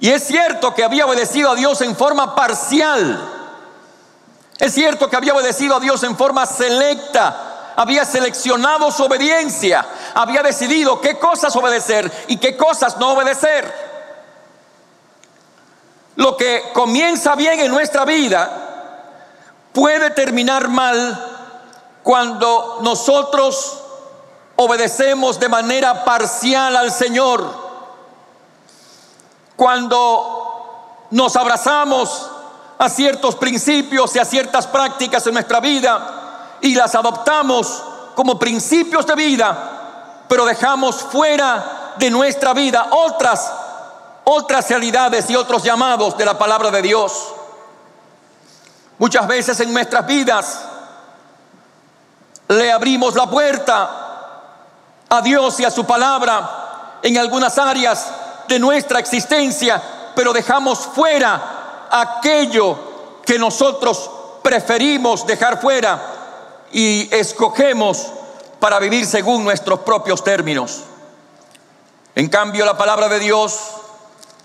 Y 0.00 0.10
es 0.10 0.24
cierto 0.24 0.74
que 0.74 0.82
había 0.82 1.06
obedecido 1.06 1.50
a 1.50 1.54
Dios 1.54 1.80
en 1.82 1.94
forma 1.94 2.34
parcial. 2.34 3.20
Es 4.58 4.74
cierto 4.74 5.08
que 5.08 5.16
había 5.16 5.34
obedecido 5.34 5.76
a 5.76 5.80
Dios 5.80 6.02
en 6.02 6.16
forma 6.16 6.46
selecta 6.46 7.48
había 7.76 8.04
seleccionado 8.04 8.90
su 8.90 9.04
obediencia, 9.04 9.84
había 10.14 10.42
decidido 10.42 11.00
qué 11.00 11.18
cosas 11.18 11.54
obedecer 11.56 12.10
y 12.28 12.36
qué 12.36 12.56
cosas 12.56 12.96
no 12.98 13.12
obedecer. 13.12 13.92
Lo 16.16 16.36
que 16.36 16.70
comienza 16.74 17.34
bien 17.34 17.60
en 17.60 17.70
nuestra 17.70 18.04
vida 18.04 18.61
puede 19.72 20.10
terminar 20.10 20.68
mal 20.68 21.32
cuando 22.02 22.80
nosotros 22.82 23.78
obedecemos 24.56 25.38
de 25.40 25.48
manera 25.48 26.04
parcial 26.04 26.76
al 26.76 26.90
Señor. 26.90 27.44
Cuando 29.56 31.06
nos 31.10 31.36
abrazamos 31.36 32.30
a 32.78 32.88
ciertos 32.88 33.36
principios 33.36 34.14
y 34.16 34.18
a 34.18 34.24
ciertas 34.24 34.66
prácticas 34.66 35.26
en 35.26 35.34
nuestra 35.34 35.60
vida 35.60 36.58
y 36.60 36.74
las 36.74 36.94
adoptamos 36.94 37.82
como 38.14 38.38
principios 38.38 39.06
de 39.06 39.14
vida, 39.14 40.24
pero 40.28 40.44
dejamos 40.44 40.96
fuera 40.96 41.94
de 41.98 42.10
nuestra 42.10 42.52
vida 42.52 42.88
otras 42.90 43.52
otras 44.24 44.68
realidades 44.68 45.28
y 45.30 45.36
otros 45.36 45.62
llamados 45.62 46.16
de 46.16 46.24
la 46.24 46.38
palabra 46.38 46.70
de 46.70 46.82
Dios. 46.82 47.34
Muchas 49.02 49.26
veces 49.26 49.58
en 49.58 49.72
nuestras 49.72 50.06
vidas 50.06 50.60
le 52.46 52.70
abrimos 52.70 53.16
la 53.16 53.28
puerta 53.28 53.90
a 55.08 55.20
Dios 55.20 55.58
y 55.58 55.64
a 55.64 55.72
su 55.72 55.84
palabra 55.84 57.00
en 57.02 57.18
algunas 57.18 57.58
áreas 57.58 58.06
de 58.46 58.60
nuestra 58.60 59.00
existencia, 59.00 59.82
pero 60.14 60.32
dejamos 60.32 60.78
fuera 60.78 61.88
aquello 61.90 62.78
que 63.26 63.40
nosotros 63.40 64.08
preferimos 64.40 65.26
dejar 65.26 65.60
fuera 65.60 66.00
y 66.70 67.12
escogemos 67.12 68.06
para 68.60 68.78
vivir 68.78 69.04
según 69.04 69.42
nuestros 69.42 69.80
propios 69.80 70.22
términos. 70.22 70.82
En 72.14 72.28
cambio, 72.28 72.64
la 72.64 72.78
palabra 72.78 73.08
de 73.08 73.18
Dios 73.18 73.58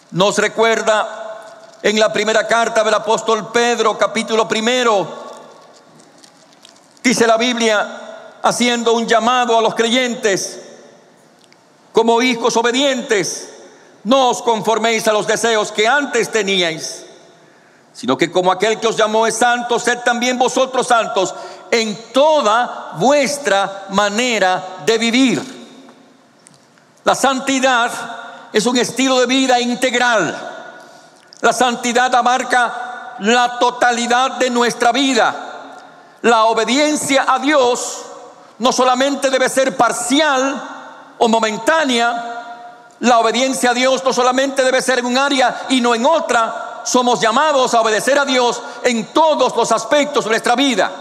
nos 0.09 0.35
recuerda 0.39 1.26
en 1.87 1.97
la 1.97 2.11
primera 2.11 2.45
carta 2.45 2.83
del 2.83 2.95
apóstol 2.95 3.49
Pedro, 3.49 3.97
capítulo 3.97 4.45
primero, 4.45 5.07
dice 7.01 7.25
la 7.25 7.37
Biblia, 7.37 8.39
haciendo 8.43 8.91
un 8.91 9.07
llamado 9.07 9.57
a 9.57 9.61
los 9.61 9.73
creyentes 9.73 10.59
como 11.93 12.21
hijos 12.21 12.57
obedientes, 12.57 13.53
no 14.03 14.31
os 14.31 14.41
conforméis 14.41 15.07
a 15.07 15.13
los 15.13 15.27
deseos 15.27 15.71
que 15.71 15.87
antes 15.87 16.29
teníais, 16.29 17.05
sino 17.93 18.17
que 18.17 18.33
como 18.33 18.51
aquel 18.51 18.81
que 18.81 18.87
os 18.87 18.97
llamó 18.97 19.25
es 19.25 19.37
santo, 19.37 19.79
sed 19.79 19.99
también 19.99 20.37
vosotros 20.37 20.87
santos 20.87 21.33
en 21.71 22.11
toda 22.11 22.95
vuestra 22.97 23.85
manera 23.91 24.83
de 24.85 24.97
vivir. 24.97 25.41
La 27.05 27.15
santidad 27.15 27.89
es 28.51 28.65
un 28.65 28.75
estilo 28.75 29.21
de 29.21 29.25
vida 29.25 29.57
integral. 29.61 30.46
La 31.41 31.53
santidad 31.53 32.13
abarca 32.15 33.15
la 33.19 33.59
totalidad 33.59 34.31
de 34.37 34.49
nuestra 34.49 34.91
vida. 34.91 35.35
La 36.21 36.45
obediencia 36.45 37.25
a 37.27 37.39
Dios 37.39 38.01
no 38.59 38.71
solamente 38.71 39.29
debe 39.29 39.49
ser 39.49 39.77
parcial 39.77 41.15
o 41.19 41.27
momentánea, 41.27 42.37
la 42.99 43.19
obediencia 43.19 43.71
a 43.71 43.73
Dios 43.73 44.03
no 44.03 44.11
solamente 44.11 44.63
debe 44.63 44.81
ser 44.81 44.99
en 44.99 45.05
un 45.05 45.17
área 45.17 45.65
y 45.69 45.81
no 45.81 45.93
en 45.93 46.05
otra. 46.05 46.81
Somos 46.83 47.19
llamados 47.19 47.73
a 47.73 47.81
obedecer 47.81 48.17
a 48.17 48.25
Dios 48.25 48.61
en 48.83 49.13
todos 49.13 49.55
los 49.55 49.71
aspectos 49.71 50.23
de 50.23 50.31
nuestra 50.31 50.55
vida. 50.55 50.91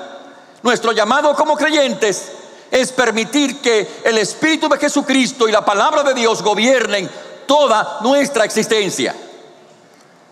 Nuestro 0.62 0.92
llamado 0.92 1.34
como 1.34 1.56
creyentes 1.56 2.32
es 2.70 2.92
permitir 2.92 3.62
que 3.62 4.00
el 4.04 4.18
Espíritu 4.18 4.68
de 4.68 4.78
Jesucristo 4.78 5.48
y 5.48 5.52
la 5.52 5.64
palabra 5.64 6.02
de 6.02 6.12
Dios 6.12 6.42
gobiernen 6.42 7.08
toda 7.46 7.98
nuestra 8.02 8.44
existencia. 8.44 9.14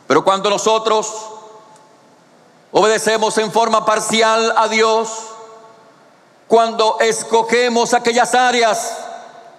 Pero 0.06 0.24
cuando 0.24 0.50
nosotros 0.50 1.12
obedecemos 2.72 3.38
en 3.38 3.52
forma 3.52 3.84
parcial 3.84 4.52
a 4.56 4.68
Dios, 4.68 5.08
cuando 6.48 6.98
escogemos 7.00 7.94
aquellas 7.94 8.34
áreas 8.34 8.98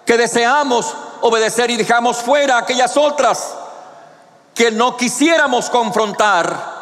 que 0.05 0.17
deseamos 0.17 0.93
obedecer 1.21 1.71
y 1.71 1.77
dejamos 1.77 2.17
fuera 2.17 2.57
aquellas 2.57 2.95
otras 2.95 3.55
que 4.53 4.71
no 4.71 4.95
quisiéramos 4.95 5.69
confrontar, 5.69 6.75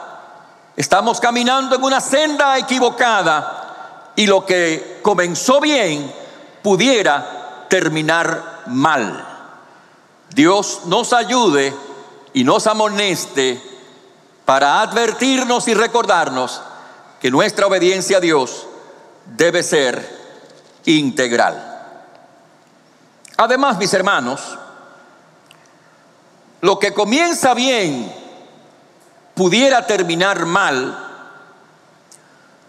estamos 0.75 1.19
caminando 1.19 1.75
en 1.75 1.83
una 1.83 2.01
senda 2.01 2.57
equivocada 2.57 4.11
y 4.15 4.27
lo 4.27 4.45
que 4.45 4.99
comenzó 5.01 5.59
bien 5.59 6.13
pudiera 6.61 7.65
terminar 7.69 8.63
mal. 8.67 9.27
Dios 10.29 10.81
nos 10.85 11.13
ayude 11.13 11.73
y 12.33 12.43
nos 12.43 12.67
amoneste 12.67 13.61
para 14.45 14.81
advertirnos 14.81 15.67
y 15.67 15.73
recordarnos 15.73 16.61
que 17.21 17.31
nuestra 17.31 17.67
obediencia 17.67 18.17
a 18.17 18.21
Dios 18.21 18.67
debe 19.25 19.63
ser 19.63 20.23
integral. 20.85 21.69
Además, 23.37 23.77
mis 23.77 23.93
hermanos, 23.93 24.41
lo 26.61 26.79
que 26.79 26.93
comienza 26.93 27.53
bien 27.53 28.13
pudiera 29.33 29.85
terminar 29.87 30.45
mal 30.45 30.99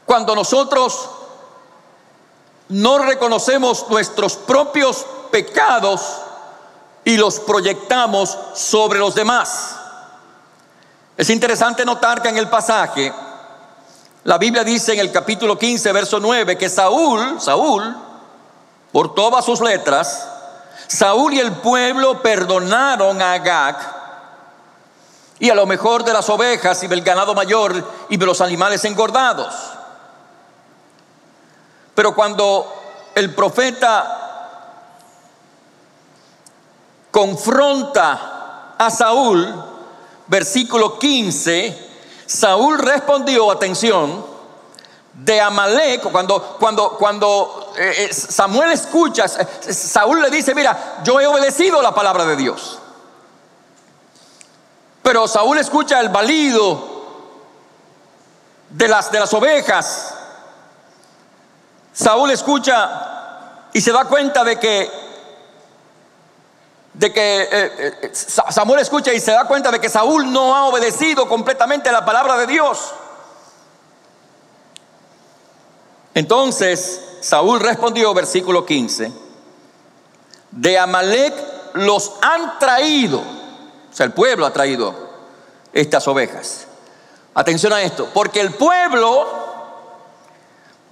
cuando 0.06 0.34
nosotros 0.34 1.10
no 2.68 2.98
reconocemos 2.98 3.86
nuestros 3.90 4.36
propios 4.36 5.04
pecados 5.30 6.20
y 7.04 7.16
los 7.16 7.40
proyectamos 7.40 8.36
sobre 8.54 8.98
los 8.98 9.14
demás. 9.14 9.76
Es 11.16 11.30
interesante 11.30 11.84
notar 11.84 12.22
que 12.22 12.28
en 12.28 12.38
el 12.38 12.48
pasaje, 12.48 13.12
la 14.24 14.38
Biblia 14.38 14.64
dice 14.64 14.94
en 14.94 15.00
el 15.00 15.12
capítulo 15.12 15.58
15, 15.58 15.92
verso 15.92 16.18
9, 16.18 16.56
que 16.56 16.68
Saúl, 16.68 17.40
Saúl, 17.40 17.94
por 18.90 19.14
todas 19.14 19.44
sus 19.44 19.60
letras, 19.60 20.28
Saúl 20.86 21.34
y 21.34 21.40
el 21.40 21.52
pueblo 21.52 22.22
perdonaron 22.22 23.20
a 23.20 23.34
Agag 23.34 23.94
y 25.38 25.50
a 25.50 25.54
lo 25.54 25.66
mejor 25.66 26.04
de 26.04 26.12
las 26.12 26.28
ovejas 26.30 26.82
y 26.82 26.86
del 26.86 27.02
ganado 27.02 27.34
mayor 27.34 27.84
y 28.08 28.16
de 28.16 28.26
los 28.26 28.40
animales 28.40 28.84
engordados. 28.84 29.54
Pero 31.94 32.14
cuando 32.14 33.12
el 33.14 33.34
profeta 33.34 34.23
confronta 37.14 38.74
a 38.76 38.90
Saúl, 38.90 39.54
versículo 40.26 40.98
15, 40.98 41.88
Saúl 42.26 42.76
respondió, 42.76 43.52
atención, 43.52 44.26
de 45.12 45.40
Amalek, 45.40 46.10
cuando, 46.10 46.56
cuando, 46.58 46.90
cuando 46.98 47.72
eh, 47.78 48.08
eh, 48.10 48.12
Samuel 48.12 48.72
escucha, 48.72 49.26
Saúl 49.28 50.22
le 50.22 50.28
dice, 50.28 50.56
mira, 50.56 51.02
yo 51.04 51.20
he 51.20 51.26
obedecido 51.28 51.80
la 51.80 51.94
palabra 51.94 52.24
de 52.24 52.34
Dios. 52.34 52.80
Pero 55.00 55.28
Saúl 55.28 55.58
escucha 55.58 56.00
el 56.00 56.08
balido 56.08 56.84
de 58.70 58.88
las, 58.88 59.12
de 59.12 59.20
las 59.20 59.32
ovejas. 59.32 60.16
Saúl 61.92 62.32
escucha 62.32 63.68
y 63.72 63.80
se 63.80 63.92
da 63.92 64.04
cuenta 64.06 64.42
de 64.42 64.58
que, 64.58 65.03
de 66.94 67.12
que 67.12 67.48
eh, 67.50 68.12
Samuel 68.14 68.80
escucha 68.80 69.12
y 69.12 69.20
se 69.20 69.32
da 69.32 69.44
cuenta 69.46 69.70
de 69.70 69.80
que 69.80 69.88
Saúl 69.88 70.32
no 70.32 70.54
ha 70.54 70.66
obedecido 70.66 71.28
completamente 71.28 71.90
la 71.90 72.04
palabra 72.04 72.36
de 72.36 72.46
Dios. 72.46 72.94
Entonces 76.14 77.18
Saúl 77.20 77.58
respondió, 77.60 78.14
versículo 78.14 78.64
15, 78.64 79.12
de 80.52 80.78
Amalek 80.78 81.34
los 81.74 82.12
han 82.22 82.60
traído, 82.60 83.18
o 83.18 83.94
sea, 83.94 84.06
el 84.06 84.12
pueblo 84.12 84.46
ha 84.46 84.52
traído 84.52 84.94
estas 85.72 86.06
ovejas. 86.06 86.68
Atención 87.34 87.72
a 87.72 87.82
esto, 87.82 88.08
porque 88.14 88.40
el 88.40 88.54
pueblo 88.54 89.26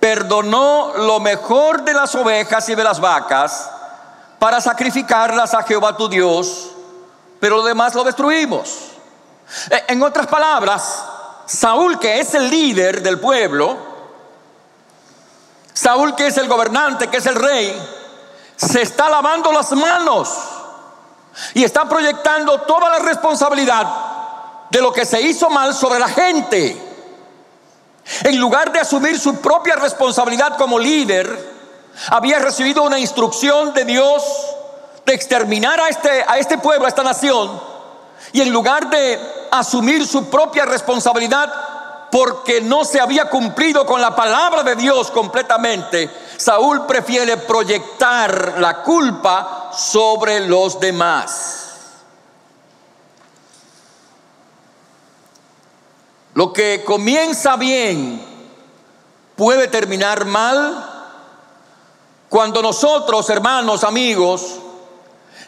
perdonó 0.01 0.95
lo 0.97 1.21
mejor 1.21 1.85
de 1.85 1.95
las 1.95 2.13
ovejas 2.17 2.69
y 2.69 2.75
de 2.75 2.83
las 2.83 2.99
vacas 2.99 3.71
para 4.43 4.61
sacrificarlas 4.61 5.55
a 5.55 5.63
Jehová 5.63 5.97
tu 5.97 6.09
Dios, 6.09 6.71
pero 7.39 7.59
lo 7.59 7.63
demás 7.63 7.95
lo 7.95 8.03
destruimos. 8.03 8.91
E, 9.71 9.85
en 9.87 10.03
otras 10.03 10.27
palabras, 10.27 11.05
Saúl, 11.47 11.97
que 12.01 12.19
es 12.19 12.35
el 12.35 12.51
líder 12.51 13.05
del 13.05 13.21
pueblo, 13.21 13.77
Saúl, 15.73 16.17
que 16.17 16.27
es 16.27 16.37
el 16.39 16.49
gobernante, 16.49 17.07
que 17.07 17.19
es 17.19 17.27
el 17.27 17.37
rey, 17.37 17.73
se 18.57 18.83
está 18.83 19.09
lavando 19.09 19.53
las 19.53 19.71
manos 19.71 20.37
y 21.55 21.63
está 21.63 21.89
proyectando 21.89 22.63
toda 22.63 22.91
la 22.91 22.99
responsabilidad 22.99 23.87
de 24.71 24.81
lo 24.81 24.93
que 24.93 25.07
se 25.07 25.23
hizo 25.23 25.51
mal 25.51 25.73
sobre 25.73 26.01
la 26.01 26.09
gente. 26.09 26.83
En 28.25 28.41
lugar 28.41 28.73
de 28.73 28.81
asumir 28.81 29.21
su 29.21 29.37
propia 29.37 29.77
responsabilidad 29.77 30.59
como 30.59 30.81
líder, 30.81 31.52
había 32.09 32.39
recibido 32.39 32.83
una 32.83 32.99
instrucción 32.99 33.73
de 33.75 33.85
Dios 33.85 34.23
de 35.05 35.15
exterminar 35.15 35.81
a 35.81 35.89
este, 35.89 36.25
a 36.27 36.39
este 36.39 36.59
pueblo, 36.59 36.87
a 36.87 36.89
esta 36.89 37.03
nación, 37.03 37.61
y 38.33 38.41
en 38.41 38.53
lugar 38.53 38.89
de 38.89 39.19
asumir 39.51 40.07
su 40.07 40.31
propia 40.31 40.65
responsabilidad, 40.65 41.53
porque 42.11 42.61
no 42.61 42.85
se 42.85 43.01
había 43.01 43.29
cumplido 43.29 43.87
con 43.87 44.01
la 44.01 44.15
palabra 44.15 44.63
de 44.63 44.77
Dios 44.77 45.11
completamente, 45.11 46.11
Saúl 46.37 46.87
prefiere 46.87 47.37
proyectar 47.39 48.57
la 48.59 48.83
culpa 48.83 49.71
sobre 49.75 50.41
los 50.47 50.79
demás. 50.79 51.63
Lo 56.35 56.53
que 56.53 56.83
comienza 56.85 57.57
bien 57.57 58.25
puede 59.37 59.69
terminar 59.69 60.25
mal 60.25 60.92
cuando 62.33 62.63
nosotros, 62.63 63.29
hermanos, 63.29 63.85
amigos, 63.85 64.55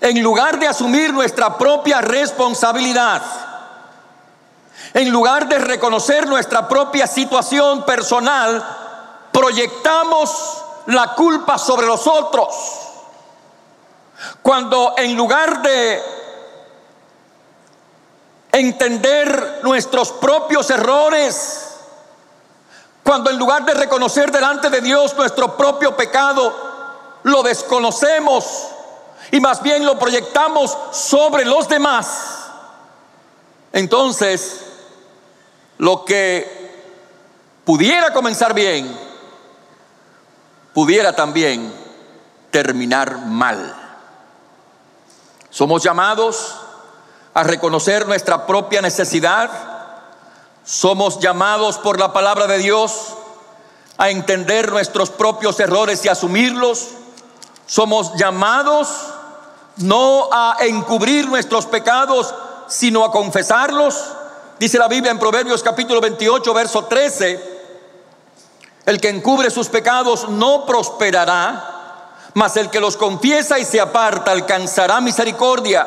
en 0.03 0.23
lugar 0.23 0.59
de 0.59 0.69
asumir 0.69 1.15
nuestra 1.15 1.57
propia 1.57 2.03
responsabilidad, 2.03 3.23
en 4.93 5.09
lugar 5.09 5.49
de 5.49 5.61
reconocer 5.61 6.29
nuestra 6.29 6.69
propia 6.69 7.07
situación 7.07 7.87
personal, 7.87 8.63
proyectamos 9.33 10.63
la 10.85 11.15
culpa 11.15 11.57
sobre 11.57 11.87
los 11.87 12.07
otros. 12.07 12.55
Cuando 14.43 14.93
en 14.99 15.17
lugar 15.17 15.63
de 15.63 16.03
entender 18.53 19.61
nuestros 19.63 20.13
propios 20.13 20.69
errores, 20.69 21.79
cuando 23.03 23.31
en 23.31 23.39
lugar 23.39 23.65
de 23.65 23.73
reconocer 23.73 24.31
delante 24.31 24.69
de 24.69 24.83
Dios 24.83 25.17
nuestro 25.17 25.57
propio 25.57 25.97
pecado, 25.97 26.74
lo 27.25 27.43
desconocemos 27.43 28.69
y 29.33 29.41
más 29.41 29.63
bien 29.63 29.85
lo 29.85 29.99
proyectamos 29.99 30.77
sobre 30.93 31.45
los 31.45 31.69
demás, 31.69 32.47
entonces 33.73 34.61
lo 35.79 36.05
que 36.05 36.65
pudiera 37.65 38.13
comenzar 38.13 38.55
bien, 38.55 38.97
pudiera 40.73 41.17
también 41.17 41.73
terminar 42.51 43.27
mal. 43.27 43.75
Somos 45.51 45.83
llamados 45.83 46.55
a 47.35 47.43
reconocer 47.43 48.07
nuestra 48.07 48.47
propia 48.47 48.81
necesidad. 48.81 49.51
Somos 50.65 51.19
llamados 51.19 51.79
por 51.79 51.99
la 51.99 52.13
palabra 52.13 52.47
de 52.47 52.59
Dios 52.59 53.15
a 53.99 54.11
entender 54.11 54.71
nuestros 54.71 55.11
propios 55.11 55.59
errores 55.61 56.05
y 56.05 56.09
asumirlos. 56.09 56.89
Somos 57.67 58.15
llamados 58.17 58.89
no 59.77 60.29
a 60.33 60.57
encubrir 60.61 61.29
nuestros 61.29 61.67
pecados, 61.67 62.35
sino 62.69 63.05
a 63.05 63.11
confesarlos 63.11 63.97
Dice 64.59 64.79
la 64.79 64.87
Biblia 64.87 65.11
en 65.11 65.19
Proverbios 65.19 65.63
capítulo 65.65 66.01
28, 66.01 66.55
verso 66.55 66.85
13, 66.85 67.61
el 68.87 69.01
que 69.01 69.09
encubre 69.09 69.51
sus 69.51 69.69
pecados 69.69 70.29
no 70.29 70.65
prosperará, 70.65 72.13
mas 72.35 72.57
el 72.57 72.71
que 72.71 72.81
los 72.81 72.97
confiesa 72.97 73.59
y 73.59 73.65
se 73.65 73.81
aparta 73.81 74.31
alcanzará 74.31 75.01
misericordia. 75.01 75.87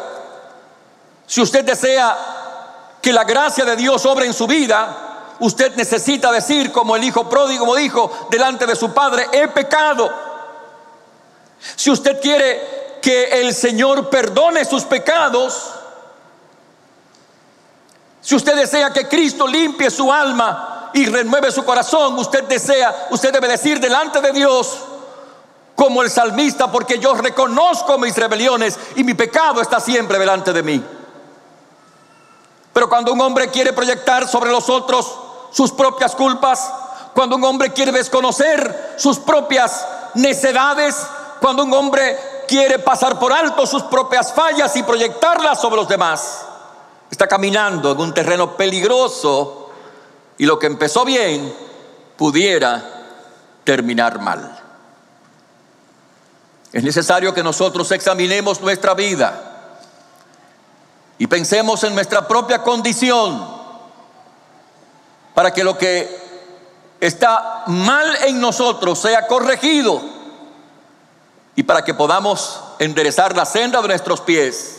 Si 1.26 1.42
usted 1.42 1.64
desea 1.64 2.18
que 3.02 3.14
la 3.14 3.24
gracia 3.24 3.64
de 3.64 3.78
Dios 3.78 4.06
obre 4.06 4.26
en 4.26 4.34
su 4.34 4.48
vida, 4.48 5.36
usted 5.40 5.76
necesita 5.78 6.30
decir 6.32 6.74
como 6.74 6.98
el 6.98 7.06
hijo 7.06 7.30
pródigo 7.30 7.74
dijo 7.74 8.28
delante 8.30 8.66
de 8.66 8.76
su 8.76 8.94
padre, 8.94 9.28
he 9.32 9.48
pecado. 9.48 10.27
Si 11.76 11.92
usted 11.92 12.22
quiere 12.22 13.00
que 13.02 13.42
el 13.42 13.54
Señor 13.54 14.10
perdone 14.10 14.66
sus 14.66 14.84
pecados, 14.84 15.72
si 18.22 18.36
usted 18.36 18.56
desea 18.56 18.92
que 18.92 19.08
Cristo 19.08 19.48
limpie 19.48 19.90
su 19.90 20.12
alma 20.12 20.92
y 20.94 21.06
renueve 21.06 21.52
su 21.52 21.64
corazón, 21.64 22.18
usted 22.18 22.44
desea, 22.44 23.08
usted 23.12 23.32
debe 23.32 23.48
decir 23.48 23.80
delante 23.80 24.20
de 24.20 24.32
Dios, 24.34 24.80
como 25.76 26.02
el 26.02 26.10
salmista, 26.10 26.72
porque 26.72 26.98
yo 26.98 27.14
reconozco 27.14 28.00
mis 28.00 28.16
rebeliones 28.16 28.80
y 28.96 29.04
mi 29.04 29.14
pecado 29.14 29.62
está 29.62 29.80
siempre 29.80 30.18
delante 30.18 30.52
de 30.52 30.64
mí. 30.64 30.84
Pero 32.74 32.90
cuando 32.90 33.14
un 33.14 33.22
hombre 33.22 33.50
quiere 33.50 33.74
proyectar 33.74 34.28
sobre 34.28 34.52
los 34.52 34.70
otros 34.70 35.20
sus 35.52 35.72
propias 35.72 36.16
culpas, 36.16 36.72
cuando 37.14 37.36
un 37.36 37.44
hombre 37.44 37.74
quiere 37.74 37.92
desconocer 37.92 38.96
sus 38.98 39.20
propias 39.20 39.88
necedades, 40.16 40.96
cuando 41.40 41.64
un 41.64 41.74
hombre 41.74 42.18
quiere 42.48 42.80
pasar 42.80 43.20
por 43.20 43.34
alto 43.34 43.66
sus 43.66 43.84
propias 43.84 44.34
fallas 44.34 44.76
y 44.76 44.84
proyectarlas 44.84 45.60
sobre 45.60 45.76
los 45.76 45.88
demás, 45.88 46.46
está 47.10 47.28
caminando 47.28 47.92
en 47.92 48.00
un 48.00 48.14
terreno 48.14 48.56
peligroso 48.56 49.70
y 50.38 50.46
lo 50.46 50.58
que 50.58 50.68
empezó 50.68 51.06
bien 51.06 51.54
pudiera 52.16 52.84
terminar 53.64 54.20
mal. 54.20 54.60
Es 56.72 56.84
necesario 56.84 57.34
que 57.34 57.44
nosotros 57.44 57.92
examinemos 57.92 58.62
nuestra 58.62 58.94
vida 58.94 59.78
y 61.18 61.28
pensemos 61.28 61.84
en 61.84 61.96
nuestra 61.96 62.28
propia 62.28 62.62
condición 62.62 63.58
para 65.34 65.54
que 65.54 65.64
lo 65.64 65.78
que 65.78 66.28
está 67.00 67.64
mal 67.68 68.16
en 68.26 68.40
nosotros 68.40 69.00
sea 69.00 69.28
corregido 69.28 70.17
y 71.58 71.64
para 71.64 71.84
que 71.84 71.96
podamos 71.96 72.62
enderezar 72.78 73.36
la 73.36 73.44
senda 73.44 73.82
de 73.82 73.88
nuestros 73.88 74.22
pies 74.22 74.78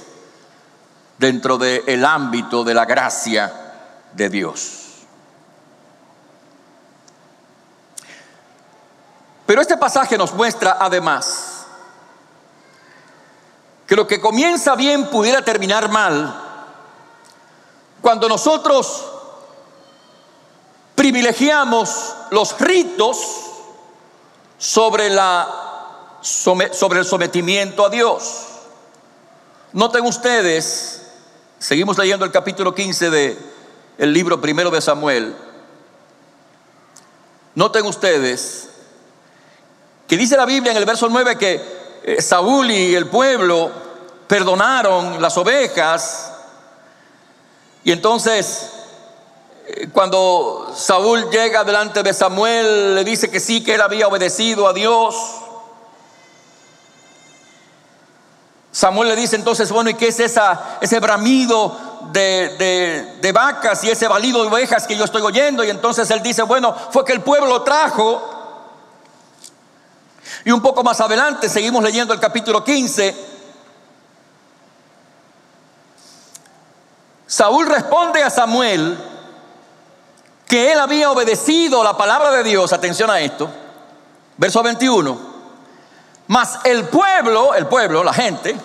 dentro 1.18 1.58
del 1.58 2.04
ámbito 2.04 2.62
de 2.62 2.72
la 2.72 2.84
gracia 2.84 3.52
de 4.12 4.28
Dios. 4.28 4.84
Pero 9.44 9.60
este 9.60 9.76
pasaje 9.76 10.16
nos 10.16 10.32
muestra 10.34 10.76
además 10.78 11.66
que 13.84 13.96
lo 13.96 14.06
que 14.06 14.20
comienza 14.20 14.76
bien 14.76 15.10
pudiera 15.10 15.42
terminar 15.42 15.90
mal 15.90 16.44
cuando 18.00 18.28
nosotros 18.28 19.04
privilegiamos 20.94 22.14
los 22.30 22.56
ritos 22.60 23.18
sobre, 24.58 25.10
la, 25.10 25.67
sobre 26.20 26.98
el 26.98 27.04
sometimiento 27.04 27.86
a 27.86 27.90
Dios. 27.90 28.46
Noten 29.72 30.04
ustedes, 30.04 31.02
seguimos 31.58 31.98
leyendo 31.98 32.24
el 32.24 32.30
capítulo 32.30 32.74
15 32.74 33.10
del 33.10 33.38
el 33.98 34.12
libro 34.12 34.40
primero 34.40 34.70
de 34.70 34.80
Samuel. 34.80 35.34
Noten 37.54 37.84
ustedes 37.86 38.68
que 40.06 40.16
dice 40.16 40.36
la 40.36 40.46
Biblia 40.46 40.72
en 40.72 40.78
el 40.78 40.86
verso 40.86 41.08
9 41.08 41.36
que 41.36 42.00
eh, 42.04 42.22
Saúl 42.22 42.70
y 42.70 42.94
el 42.94 43.08
pueblo 43.08 43.70
perdonaron 44.26 45.20
las 45.20 45.36
ovejas 45.36 46.32
y 47.84 47.92
entonces 47.92 48.70
eh, 49.66 49.88
cuando 49.92 50.72
Saúl 50.74 51.28
llega 51.30 51.64
delante 51.64 52.02
de 52.02 52.14
Samuel, 52.14 52.94
le 52.94 53.04
dice 53.04 53.30
que 53.30 53.38
sí, 53.38 53.62
que 53.62 53.74
él 53.74 53.82
había 53.82 54.08
obedecido 54.08 54.66
a 54.66 54.72
Dios. 54.72 55.14
Samuel 58.70 59.08
le 59.08 59.16
dice 59.16 59.36
entonces, 59.36 59.70
bueno, 59.72 59.90
¿y 59.90 59.94
qué 59.94 60.08
es 60.08 60.20
esa, 60.20 60.78
ese 60.80 61.00
bramido 61.00 61.76
de, 62.12 63.16
de, 63.20 63.32
vacas 63.32 63.82
y 63.84 63.90
ese 63.90 64.06
balido 64.06 64.42
de 64.42 64.48
ovejas 64.48 64.86
que 64.86 64.96
yo 64.96 65.04
estoy 65.04 65.22
oyendo? 65.22 65.64
Y 65.64 65.70
entonces 65.70 66.10
él 66.10 66.22
dice, 66.22 66.42
bueno, 66.42 66.74
fue 66.90 67.04
que 67.04 67.12
el 67.12 67.22
pueblo 67.22 67.48
lo 67.48 67.62
trajo. 67.62 68.34
Y 70.44 70.50
un 70.50 70.60
poco 70.60 70.84
más 70.84 71.00
adelante, 71.00 71.48
seguimos 71.48 71.82
leyendo 71.82 72.12
el 72.12 72.20
capítulo 72.20 72.62
15. 72.62 73.26
Saúl 77.26 77.66
responde 77.66 78.22
a 78.22 78.30
Samuel 78.30 78.98
que 80.46 80.72
él 80.72 80.80
había 80.80 81.10
obedecido 81.10 81.84
la 81.84 81.96
palabra 81.96 82.30
de 82.30 82.42
Dios, 82.42 82.72
atención 82.72 83.10
a 83.10 83.20
esto, 83.20 83.50
verso 84.38 84.62
21, 84.62 85.27
mas 86.28 86.60
el 86.64 86.84
pueblo, 86.84 87.54
el 87.54 87.66
pueblo, 87.66 88.04
la 88.04 88.12
gente, 88.12 88.56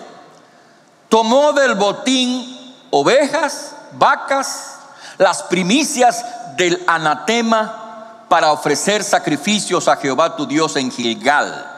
tomó 1.08 1.52
del 1.52 1.74
botín 1.74 2.76
ovejas, 2.90 3.74
vacas, 3.92 4.78
las 5.18 5.42
primicias 5.44 6.24
del 6.56 6.82
anatema 6.86 8.26
para 8.28 8.52
ofrecer 8.52 9.02
sacrificios 9.02 9.88
a 9.88 9.96
Jehová 9.96 10.36
tu 10.36 10.46
Dios 10.46 10.76
en 10.76 10.90
Gilgal. 10.90 11.70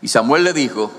Y 0.00 0.08
Samuel 0.08 0.44
le 0.44 0.52
dijo, 0.52 0.90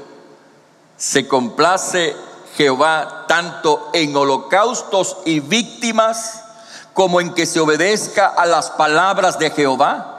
se 0.97 1.27
complace 1.27 2.15
Jehová 2.57 3.25
tanto 3.27 3.89
en 3.93 4.15
holocaustos 4.15 5.17
y 5.25 5.39
víctimas, 5.39 6.43
como 6.93 7.21
en 7.21 7.33
que 7.33 7.45
se 7.45 7.59
obedezca 7.59 8.27
a 8.27 8.45
las 8.45 8.71
palabras 8.71 9.39
de 9.39 9.49
Jehová? 9.49 10.10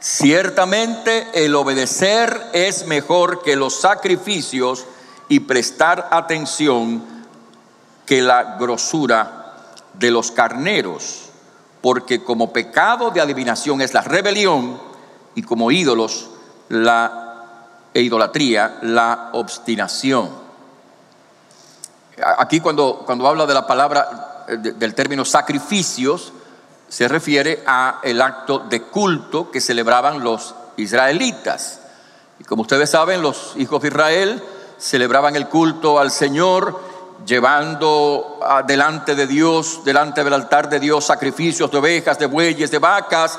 Ciertamente 0.00 1.28
el 1.34 1.54
obedecer 1.54 2.48
es 2.54 2.86
mejor 2.86 3.42
que 3.42 3.54
los 3.54 3.78
sacrificios 3.78 4.86
y 5.28 5.40
prestar 5.40 6.08
atención 6.10 7.04
que 8.06 8.22
la 8.22 8.56
grosura 8.58 9.54
de 9.92 10.10
los 10.10 10.30
carneros, 10.30 11.28
porque 11.82 12.24
como 12.24 12.50
pecado 12.50 13.10
de 13.10 13.20
adivinación 13.20 13.82
es 13.82 13.92
la 13.92 14.00
rebelión 14.00 14.80
y 15.34 15.42
como 15.42 15.70
ídolos 15.70 16.30
la 16.70 17.20
e 17.92 18.00
idolatría 18.00 18.78
la 18.82 19.30
obstinación. 19.32 20.30
Aquí 22.38 22.60
cuando, 22.60 23.02
cuando 23.04 23.26
habla 23.28 23.46
de 23.46 23.54
la 23.54 23.66
palabra 23.66 24.46
del 24.48 24.94
término 24.94 25.24
sacrificios 25.24 26.32
se 26.90 27.06
refiere 27.06 27.62
a 27.66 28.00
el 28.02 28.20
acto 28.20 28.58
de 28.58 28.82
culto 28.82 29.50
que 29.50 29.60
celebraban 29.60 30.22
los 30.22 30.54
israelitas. 30.76 31.80
Y 32.40 32.44
como 32.44 32.62
ustedes 32.62 32.90
saben, 32.90 33.22
los 33.22 33.54
hijos 33.56 33.80
de 33.80 33.88
Israel 33.88 34.42
celebraban 34.76 35.36
el 35.36 35.46
culto 35.46 36.00
al 36.00 36.10
Señor 36.10 36.90
llevando 37.24 38.40
delante 38.66 39.14
de 39.14 39.26
Dios, 39.26 39.84
delante 39.84 40.24
del 40.24 40.32
altar 40.32 40.68
de 40.68 40.80
Dios, 40.80 41.04
sacrificios 41.04 41.70
de 41.70 41.78
ovejas, 41.78 42.18
de 42.18 42.26
bueyes, 42.26 42.70
de 42.70 42.78
vacas, 42.78 43.38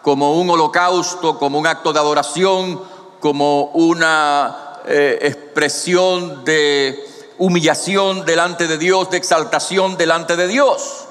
como 0.00 0.40
un 0.40 0.50
holocausto, 0.50 1.38
como 1.38 1.58
un 1.58 1.66
acto 1.66 1.92
de 1.92 1.98
adoración, 1.98 2.80
como 3.18 3.64
una 3.72 4.80
eh, 4.86 5.18
expresión 5.22 6.44
de 6.44 7.04
humillación 7.38 8.24
delante 8.24 8.68
de 8.68 8.78
Dios, 8.78 9.10
de 9.10 9.16
exaltación 9.16 9.96
delante 9.96 10.36
de 10.36 10.46
Dios. 10.46 11.01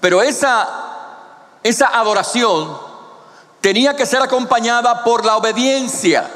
Pero 0.00 0.22
esa, 0.22 0.68
esa 1.62 1.88
adoración 1.88 2.78
tenía 3.60 3.96
que 3.96 4.06
ser 4.06 4.22
acompañada 4.22 5.02
por 5.04 5.24
la 5.24 5.36
obediencia. 5.36 6.28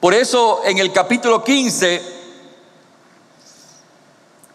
Por 0.00 0.14
eso 0.14 0.62
en 0.64 0.78
el 0.78 0.92
capítulo 0.92 1.42
15, 1.44 2.20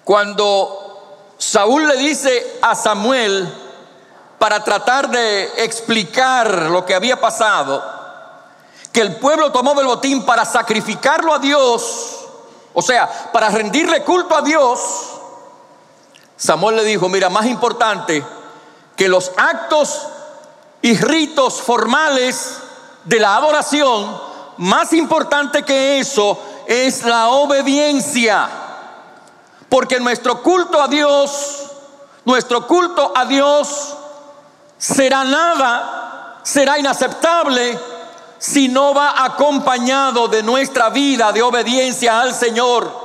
cuando 0.04 1.34
Saúl 1.38 1.88
le 1.88 1.98
dice 1.98 2.60
a 2.62 2.74
Samuel, 2.76 3.54
para 4.40 4.64
tratar 4.64 5.10
de 5.10 5.44
explicar 5.64 6.70
lo 6.70 6.86
que 6.86 6.96
había 6.96 7.20
pasado, 7.20 7.84
que 8.92 9.02
el 9.02 9.18
pueblo 9.18 9.52
tomó 9.52 9.80
el 9.80 9.88
botín 9.88 10.26
para 10.26 10.46
sacrificarlo 10.46 11.34
a 11.34 11.40
Dios, 11.40 12.26
o 12.74 12.82
sea, 12.82 13.32
para 13.32 13.50
rendirle 13.50 14.04
culto 14.04 14.36
a 14.36 14.42
Dios, 14.42 15.15
Samuel 16.38 16.78
le 16.78 16.84
dijo, 16.84 17.10
mira, 17.10 17.30
más 17.30 17.46
importante 17.46 18.24
que 18.96 19.08
los 19.08 19.32
actos 19.38 20.02
y 20.82 20.96
ritos 20.98 21.62
formales 21.62 22.58
de 23.06 23.20
la 23.20 23.36
adoración, 23.36 24.22
más 24.58 24.94
importante 24.94 25.64
que 25.64 26.00
eso 26.00 26.38
es 26.68 27.04
la 27.04 27.30
obediencia. 27.30 28.50
Porque 29.70 30.00
nuestro 30.00 30.42
culto 30.42 30.82
a 30.82 30.88
Dios, 30.88 31.64
nuestro 32.26 32.68
culto 32.68 33.14
a 33.16 33.26
Dios 33.26 33.96
será 34.78 35.24
nada, 35.24 36.40
será 36.44 36.78
inaceptable 36.78 37.80
si 38.38 38.68
no 38.68 38.94
va 38.94 39.24
acompañado 39.24 40.28
de 40.28 40.44
nuestra 40.44 40.90
vida 40.90 41.32
de 41.32 41.42
obediencia 41.42 42.20
al 42.20 42.34
Señor. 42.34 43.05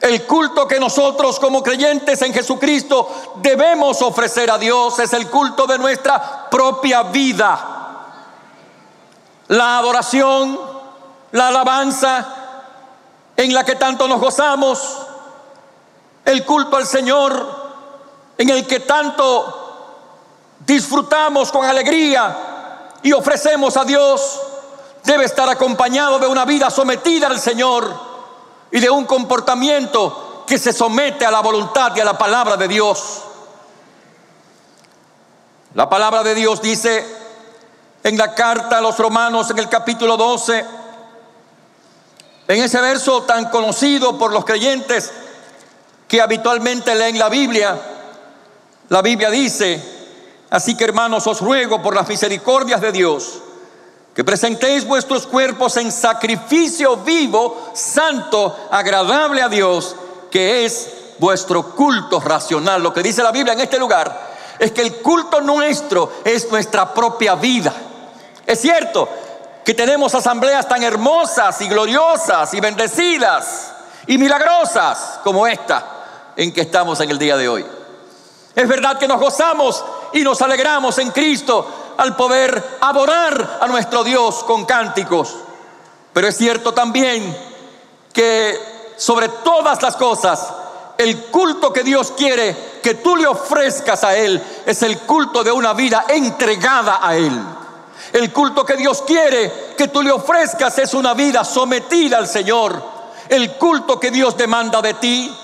El 0.00 0.24
culto 0.24 0.68
que 0.68 0.78
nosotros 0.78 1.40
como 1.40 1.62
creyentes 1.62 2.20
en 2.22 2.32
Jesucristo 2.32 3.34
debemos 3.36 4.02
ofrecer 4.02 4.50
a 4.50 4.58
Dios 4.58 4.98
es 4.98 5.12
el 5.12 5.28
culto 5.30 5.66
de 5.66 5.78
nuestra 5.78 6.48
propia 6.50 7.02
vida. 7.04 8.04
La 9.48 9.78
adoración, 9.78 10.60
la 11.32 11.48
alabanza 11.48 12.34
en 13.36 13.54
la 13.54 13.64
que 13.64 13.76
tanto 13.76 14.06
nos 14.06 14.20
gozamos, 14.20 14.98
el 16.24 16.44
culto 16.44 16.76
al 16.76 16.86
Señor 16.86 17.66
en 18.38 18.50
el 18.50 18.66
que 18.66 18.80
tanto 18.80 19.62
disfrutamos 20.66 21.50
con 21.50 21.64
alegría, 21.64 22.36
y 23.02 23.12
ofrecemos 23.12 23.76
a 23.76 23.84
Dios 23.84 24.40
debe 25.04 25.24
estar 25.24 25.48
acompañado 25.48 26.18
de 26.18 26.26
una 26.26 26.44
vida 26.44 26.70
sometida 26.70 27.28
al 27.28 27.38
Señor 27.38 28.05
y 28.70 28.80
de 28.80 28.90
un 28.90 29.04
comportamiento 29.04 30.44
que 30.46 30.58
se 30.58 30.72
somete 30.72 31.26
a 31.26 31.30
la 31.30 31.40
voluntad 31.40 31.94
y 31.96 32.00
a 32.00 32.04
la 32.04 32.16
palabra 32.16 32.56
de 32.56 32.68
Dios. 32.68 33.22
La 35.74 35.88
palabra 35.88 36.22
de 36.22 36.34
Dios 36.34 36.62
dice 36.62 37.04
en 38.02 38.16
la 38.16 38.34
carta 38.34 38.78
a 38.78 38.80
los 38.80 38.96
romanos 38.98 39.50
en 39.50 39.58
el 39.58 39.68
capítulo 39.68 40.16
12, 40.16 40.64
en 42.48 42.62
ese 42.62 42.80
verso 42.80 43.22
tan 43.24 43.50
conocido 43.50 44.16
por 44.16 44.32
los 44.32 44.44
creyentes, 44.44 45.12
que 46.06 46.20
habitualmente 46.20 46.94
leen 46.94 47.18
la 47.18 47.28
Biblia, 47.28 47.76
la 48.88 49.02
Biblia 49.02 49.30
dice, 49.30 49.82
así 50.50 50.76
que 50.76 50.84
hermanos 50.84 51.26
os 51.26 51.40
ruego 51.40 51.82
por 51.82 51.96
las 51.96 52.08
misericordias 52.08 52.80
de 52.80 52.92
Dios, 52.92 53.42
que 54.16 54.24
presentéis 54.24 54.86
vuestros 54.86 55.26
cuerpos 55.26 55.76
en 55.76 55.92
sacrificio 55.92 56.96
vivo, 56.96 57.70
santo, 57.74 58.68
agradable 58.70 59.42
a 59.42 59.48
Dios, 59.50 59.94
que 60.30 60.64
es 60.64 60.88
vuestro 61.18 61.74
culto 61.74 62.18
racional. 62.18 62.82
Lo 62.82 62.94
que 62.94 63.02
dice 63.02 63.22
la 63.22 63.30
Biblia 63.30 63.52
en 63.52 63.60
este 63.60 63.78
lugar 63.78 64.18
es 64.58 64.72
que 64.72 64.80
el 64.80 64.96
culto 65.02 65.42
nuestro 65.42 66.14
es 66.24 66.50
nuestra 66.50 66.94
propia 66.94 67.34
vida. 67.34 67.74
Es 68.46 68.58
cierto 68.58 69.06
que 69.62 69.74
tenemos 69.74 70.14
asambleas 70.14 70.66
tan 70.66 70.82
hermosas 70.82 71.60
y 71.60 71.68
gloriosas 71.68 72.54
y 72.54 72.60
bendecidas 72.60 73.74
y 74.06 74.16
milagrosas 74.16 75.20
como 75.24 75.46
esta 75.46 76.32
en 76.36 76.54
que 76.54 76.62
estamos 76.62 76.98
en 77.00 77.10
el 77.10 77.18
día 77.18 77.36
de 77.36 77.50
hoy. 77.50 77.66
Es 78.54 78.66
verdad 78.66 78.98
que 78.98 79.08
nos 79.08 79.20
gozamos 79.20 79.84
y 80.14 80.22
nos 80.22 80.40
alegramos 80.40 80.96
en 80.96 81.10
Cristo 81.10 81.85
al 81.96 82.16
poder 82.16 82.78
adorar 82.80 83.58
a 83.60 83.66
nuestro 83.66 84.04
Dios 84.04 84.44
con 84.44 84.64
cánticos. 84.64 85.34
Pero 86.12 86.28
es 86.28 86.36
cierto 86.36 86.72
también 86.72 87.36
que 88.12 88.58
sobre 88.96 89.28
todas 89.28 89.82
las 89.82 89.96
cosas, 89.96 90.52
el 90.98 91.26
culto 91.26 91.72
que 91.72 91.82
Dios 91.82 92.12
quiere 92.16 92.56
que 92.82 92.94
tú 92.94 93.16
le 93.16 93.26
ofrezcas 93.26 94.04
a 94.04 94.16
Él 94.16 94.42
es 94.64 94.82
el 94.82 94.98
culto 95.00 95.44
de 95.44 95.52
una 95.52 95.74
vida 95.74 96.06
entregada 96.08 97.00
a 97.02 97.16
Él. 97.16 97.38
El 98.12 98.32
culto 98.32 98.64
que 98.64 98.76
Dios 98.76 99.02
quiere 99.02 99.74
que 99.76 99.88
tú 99.88 100.02
le 100.02 100.12
ofrezcas 100.12 100.78
es 100.78 100.94
una 100.94 101.12
vida 101.12 101.44
sometida 101.44 102.18
al 102.18 102.28
Señor. 102.28 102.82
El 103.28 103.56
culto 103.56 103.98
que 103.98 104.10
Dios 104.10 104.36
demanda 104.36 104.80
de 104.80 104.94
ti 104.94 105.36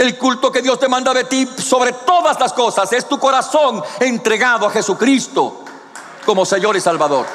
el 0.00 0.16
culto 0.16 0.50
que 0.50 0.62
Dios 0.62 0.80
demanda 0.80 1.12
de 1.12 1.24
ti 1.24 1.46
sobre 1.58 1.92
todas 1.92 2.40
las 2.40 2.54
cosas 2.54 2.90
es 2.94 3.06
tu 3.06 3.18
corazón 3.18 3.82
entregado 4.00 4.66
a 4.66 4.70
Jesucristo 4.70 5.62
como 6.24 6.46
Señor 6.46 6.74
y 6.74 6.80
Salvador. 6.80 7.26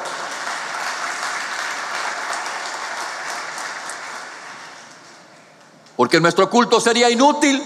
Porque 5.94 6.18
nuestro 6.20 6.50
culto 6.50 6.80
sería 6.80 7.08
inútil 7.08 7.62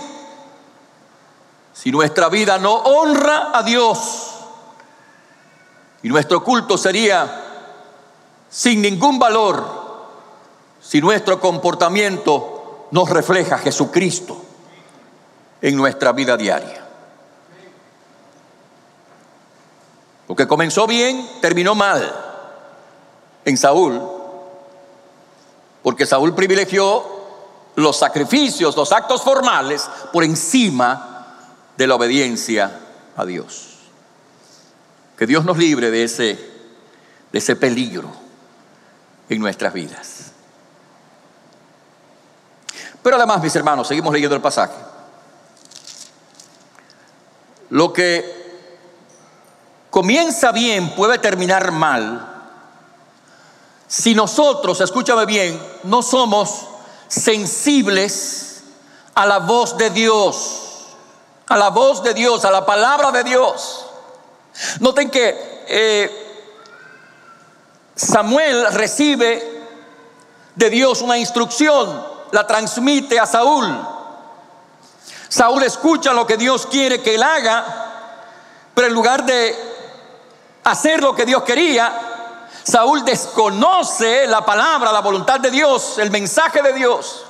si 1.72 1.90
nuestra 1.90 2.28
vida 2.28 2.58
no 2.58 2.74
honra 2.74 3.52
a 3.54 3.62
Dios. 3.62 4.34
Y 6.02 6.10
nuestro 6.10 6.44
culto 6.44 6.76
sería 6.76 7.42
sin 8.50 8.82
ningún 8.82 9.18
valor 9.18 9.64
si 10.78 11.00
nuestro 11.00 11.40
comportamiento 11.40 12.88
nos 12.90 13.08
refleja 13.08 13.54
a 13.54 13.58
Jesucristo 13.58 14.49
en 15.62 15.76
nuestra 15.76 16.12
vida 16.12 16.36
diaria. 16.36 16.86
Lo 20.28 20.36
que 20.36 20.46
comenzó 20.46 20.86
bien, 20.86 21.28
terminó 21.40 21.74
mal 21.74 22.12
en 23.44 23.56
Saúl, 23.56 24.00
porque 25.82 26.06
Saúl 26.06 26.34
privilegió 26.34 27.04
los 27.76 27.98
sacrificios, 27.98 28.76
los 28.76 28.92
actos 28.92 29.22
formales, 29.22 29.88
por 30.12 30.22
encima 30.22 31.36
de 31.76 31.86
la 31.86 31.96
obediencia 31.96 32.78
a 33.16 33.24
Dios. 33.24 33.78
Que 35.16 35.26
Dios 35.26 35.44
nos 35.44 35.58
libre 35.58 35.90
de 35.90 36.04
ese, 36.04 36.38
de 37.32 37.38
ese 37.38 37.56
peligro 37.56 38.10
en 39.28 39.40
nuestras 39.40 39.72
vidas. 39.72 40.32
Pero 43.02 43.16
además, 43.16 43.42
mis 43.42 43.56
hermanos, 43.56 43.88
seguimos 43.88 44.12
leyendo 44.12 44.36
el 44.36 44.42
pasaje. 44.42 44.89
Lo 47.70 47.92
que 47.92 48.38
comienza 49.90 50.52
bien 50.52 50.94
puede 50.94 51.18
terminar 51.18 51.72
mal 51.72 52.30
si 53.90 54.14
nosotros, 54.14 54.80
escúchame 54.80 55.26
bien, 55.26 55.60
no 55.82 56.00
somos 56.00 56.60
sensibles 57.08 58.62
a 59.14 59.26
la 59.26 59.40
voz 59.40 59.76
de 59.76 59.90
Dios, 59.90 60.86
a 61.48 61.56
la 61.56 61.70
voz 61.70 62.00
de 62.04 62.14
Dios, 62.14 62.44
a 62.44 62.52
la 62.52 62.64
palabra 62.64 63.10
de 63.10 63.24
Dios. 63.24 63.84
Noten 64.78 65.10
que 65.10 65.64
eh, 65.66 66.46
Samuel 67.96 68.72
recibe 68.74 69.66
de 70.54 70.70
Dios 70.70 71.02
una 71.02 71.18
instrucción, 71.18 72.06
la 72.30 72.46
transmite 72.46 73.18
a 73.18 73.26
Saúl. 73.26 73.66
Saúl 75.30 75.62
escucha 75.62 76.12
lo 76.12 76.26
que 76.26 76.36
Dios 76.36 76.66
quiere 76.66 77.00
que 77.00 77.14
él 77.14 77.22
haga, 77.22 77.64
pero 78.74 78.88
en 78.88 78.92
lugar 78.92 79.24
de 79.24 79.56
hacer 80.64 81.00
lo 81.00 81.14
que 81.14 81.24
Dios 81.24 81.44
quería, 81.44 81.92
Saúl 82.64 83.04
desconoce 83.04 84.26
la 84.26 84.44
palabra, 84.44 84.90
la 84.90 85.00
voluntad 85.00 85.38
de 85.38 85.52
Dios, 85.52 85.98
el 85.98 86.10
mensaje 86.10 86.62
de 86.62 86.72
Dios. 86.72 87.24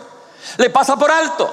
Le 0.56 0.70
pasa 0.70 0.96
por 0.96 1.10
alto. 1.10 1.50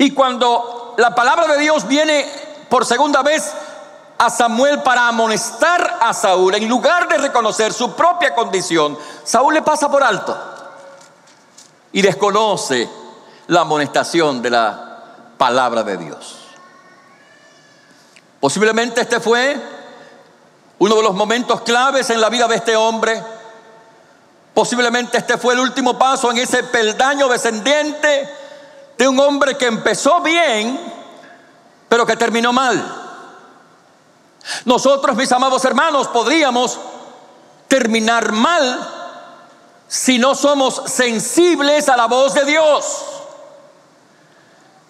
Y 0.00 0.10
cuando 0.10 0.94
la 0.98 1.14
palabra 1.14 1.46
de 1.46 1.60
Dios 1.60 1.88
viene 1.88 2.30
por 2.68 2.84
segunda 2.84 3.22
vez 3.22 3.54
a 4.18 4.28
Samuel 4.28 4.82
para 4.82 5.08
amonestar 5.08 5.96
a 5.98 6.12
Saúl, 6.12 6.56
en 6.56 6.68
lugar 6.68 7.08
de 7.08 7.16
reconocer 7.16 7.72
su 7.72 7.94
propia 7.94 8.34
condición, 8.34 8.98
Saúl 9.24 9.54
le 9.54 9.62
pasa 9.62 9.90
por 9.90 10.04
alto 10.04 10.38
y 11.92 12.02
desconoce 12.02 12.86
la 13.46 13.62
amonestación 13.62 14.42
de 14.42 14.50
la 14.50 14.85
palabra 15.36 15.82
de 15.82 15.96
Dios. 15.96 16.36
Posiblemente 18.40 19.00
este 19.00 19.20
fue 19.20 19.56
uno 20.78 20.94
de 20.96 21.02
los 21.02 21.14
momentos 21.14 21.62
claves 21.62 22.10
en 22.10 22.20
la 22.20 22.28
vida 22.28 22.46
de 22.46 22.56
este 22.56 22.76
hombre. 22.76 23.22
Posiblemente 24.54 25.18
este 25.18 25.38
fue 25.38 25.54
el 25.54 25.60
último 25.60 25.98
paso 25.98 26.30
en 26.30 26.38
ese 26.38 26.62
peldaño 26.64 27.28
descendiente 27.28 28.28
de 28.96 29.08
un 29.08 29.18
hombre 29.20 29.56
que 29.56 29.66
empezó 29.66 30.20
bien, 30.20 30.78
pero 31.88 32.06
que 32.06 32.16
terminó 32.16 32.52
mal. 32.52 33.02
Nosotros, 34.64 35.16
mis 35.16 35.32
amados 35.32 35.64
hermanos, 35.64 36.08
podríamos 36.08 36.78
terminar 37.68 38.32
mal 38.32 38.92
si 39.88 40.18
no 40.18 40.34
somos 40.34 40.82
sensibles 40.86 41.88
a 41.88 41.96
la 41.96 42.06
voz 42.06 42.34
de 42.34 42.44
Dios 42.44 43.15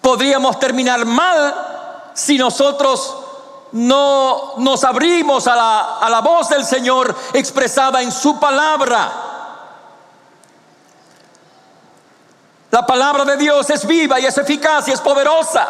podríamos 0.07 0.57
terminar 0.57 1.05
mal 1.05 2.11
si 2.13 2.37
nosotros 2.37 3.13
no 3.73 4.53
nos 4.55 4.85
abrimos 4.85 5.45
a 5.47 5.53
la, 5.57 5.97
a 5.97 6.09
la 6.09 6.21
voz 6.21 6.47
del 6.47 6.63
Señor 6.63 7.13
expresada 7.33 8.01
en 8.01 8.09
su 8.09 8.39
palabra. 8.39 9.11
La 12.71 12.85
palabra 12.85 13.25
de 13.25 13.35
Dios 13.35 13.69
es 13.69 13.85
viva 13.85 14.17
y 14.17 14.25
es 14.25 14.37
eficaz 14.37 14.87
y 14.87 14.93
es 14.93 15.01
poderosa. 15.01 15.67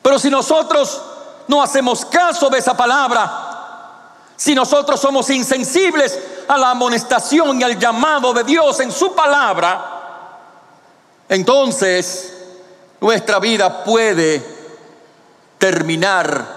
Pero 0.00 0.20
si 0.20 0.30
nosotros 0.30 1.02
no 1.48 1.60
hacemos 1.60 2.04
caso 2.04 2.48
de 2.48 2.58
esa 2.58 2.76
palabra, 2.76 4.34
si 4.36 4.54
nosotros 4.54 5.00
somos 5.00 5.28
insensibles 5.30 6.16
a 6.46 6.56
la 6.58 6.70
amonestación 6.70 7.60
y 7.60 7.64
al 7.64 7.76
llamado 7.76 8.32
de 8.32 8.44
Dios 8.44 8.78
en 8.78 8.92
su 8.92 9.16
palabra, 9.16 9.97
entonces 11.28 12.34
nuestra 13.00 13.38
vida 13.38 13.84
puede 13.84 14.42
terminar 15.58 16.56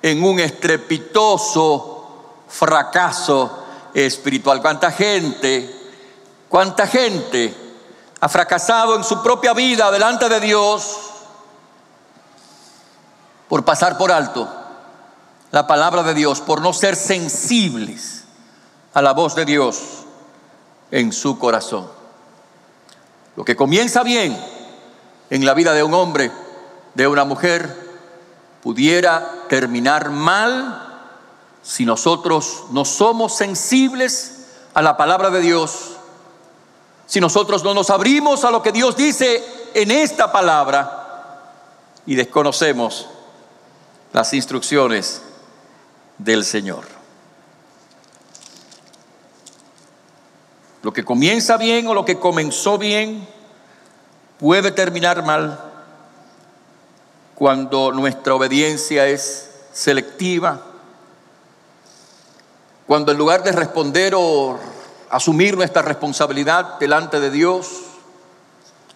en 0.00 0.24
un 0.24 0.40
estrepitoso 0.40 2.44
fracaso 2.48 3.62
espiritual. 3.94 4.60
¿Cuánta 4.60 4.90
gente, 4.90 5.70
cuánta 6.48 6.86
gente 6.86 7.54
ha 8.20 8.28
fracasado 8.28 8.96
en 8.96 9.04
su 9.04 9.22
propia 9.22 9.52
vida 9.52 9.90
delante 9.90 10.28
de 10.28 10.40
Dios 10.40 10.98
por 13.48 13.64
pasar 13.64 13.98
por 13.98 14.12
alto 14.12 14.48
la 15.50 15.66
palabra 15.66 16.02
de 16.02 16.14
Dios, 16.14 16.40
por 16.40 16.62
no 16.62 16.72
ser 16.72 16.96
sensibles 16.96 18.24
a 18.94 19.02
la 19.02 19.12
voz 19.12 19.34
de 19.34 19.44
Dios 19.44 19.80
en 20.90 21.12
su 21.12 21.38
corazón? 21.38 22.01
Lo 23.36 23.44
que 23.44 23.56
comienza 23.56 24.02
bien 24.02 24.38
en 25.30 25.44
la 25.46 25.54
vida 25.54 25.72
de 25.72 25.82
un 25.82 25.94
hombre, 25.94 26.30
de 26.94 27.06
una 27.06 27.24
mujer, 27.24 27.90
pudiera 28.62 29.44
terminar 29.48 30.10
mal 30.10 30.92
si 31.62 31.84
nosotros 31.84 32.64
no 32.70 32.84
somos 32.84 33.36
sensibles 33.36 34.46
a 34.74 34.82
la 34.82 34.96
palabra 34.96 35.30
de 35.30 35.40
Dios, 35.40 35.96
si 37.06 37.20
nosotros 37.20 37.64
no 37.64 37.74
nos 37.74 37.90
abrimos 37.90 38.44
a 38.44 38.50
lo 38.50 38.62
que 38.62 38.72
Dios 38.72 38.96
dice 38.96 39.42
en 39.74 39.90
esta 39.90 40.32
palabra 40.32 41.50
y 42.06 42.14
desconocemos 42.14 43.08
las 44.12 44.32
instrucciones 44.34 45.22
del 46.18 46.44
Señor. 46.44 46.91
Lo 50.82 50.92
que 50.92 51.04
comienza 51.04 51.56
bien 51.56 51.86
o 51.86 51.94
lo 51.94 52.04
que 52.04 52.18
comenzó 52.18 52.76
bien 52.76 53.26
puede 54.38 54.72
terminar 54.72 55.24
mal 55.24 55.72
cuando 57.36 57.92
nuestra 57.92 58.34
obediencia 58.34 59.06
es 59.06 59.50
selectiva, 59.72 60.60
cuando 62.86 63.12
en 63.12 63.18
lugar 63.18 63.42
de 63.42 63.52
responder 63.52 64.14
o 64.16 64.58
asumir 65.08 65.56
nuestra 65.56 65.82
responsabilidad 65.82 66.78
delante 66.78 67.20
de 67.20 67.30
Dios, 67.30 67.82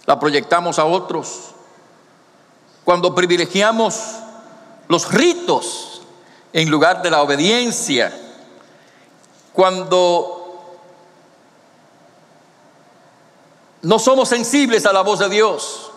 la 0.06 0.18
proyectamos 0.18 0.78
a 0.78 0.84
otros, 0.84 1.54
cuando 2.84 3.14
privilegiamos 3.14 4.16
los 4.88 5.12
ritos 5.12 6.02
en 6.52 6.70
lugar 6.70 7.02
de 7.02 7.10
la 7.10 7.22
obediencia, 7.22 8.12
cuando 9.52 10.35
no 13.86 14.00
somos 14.00 14.28
sensibles 14.28 14.84
a 14.84 14.92
la 14.92 15.02
voz 15.02 15.20
de 15.20 15.28
Dios. 15.28 15.92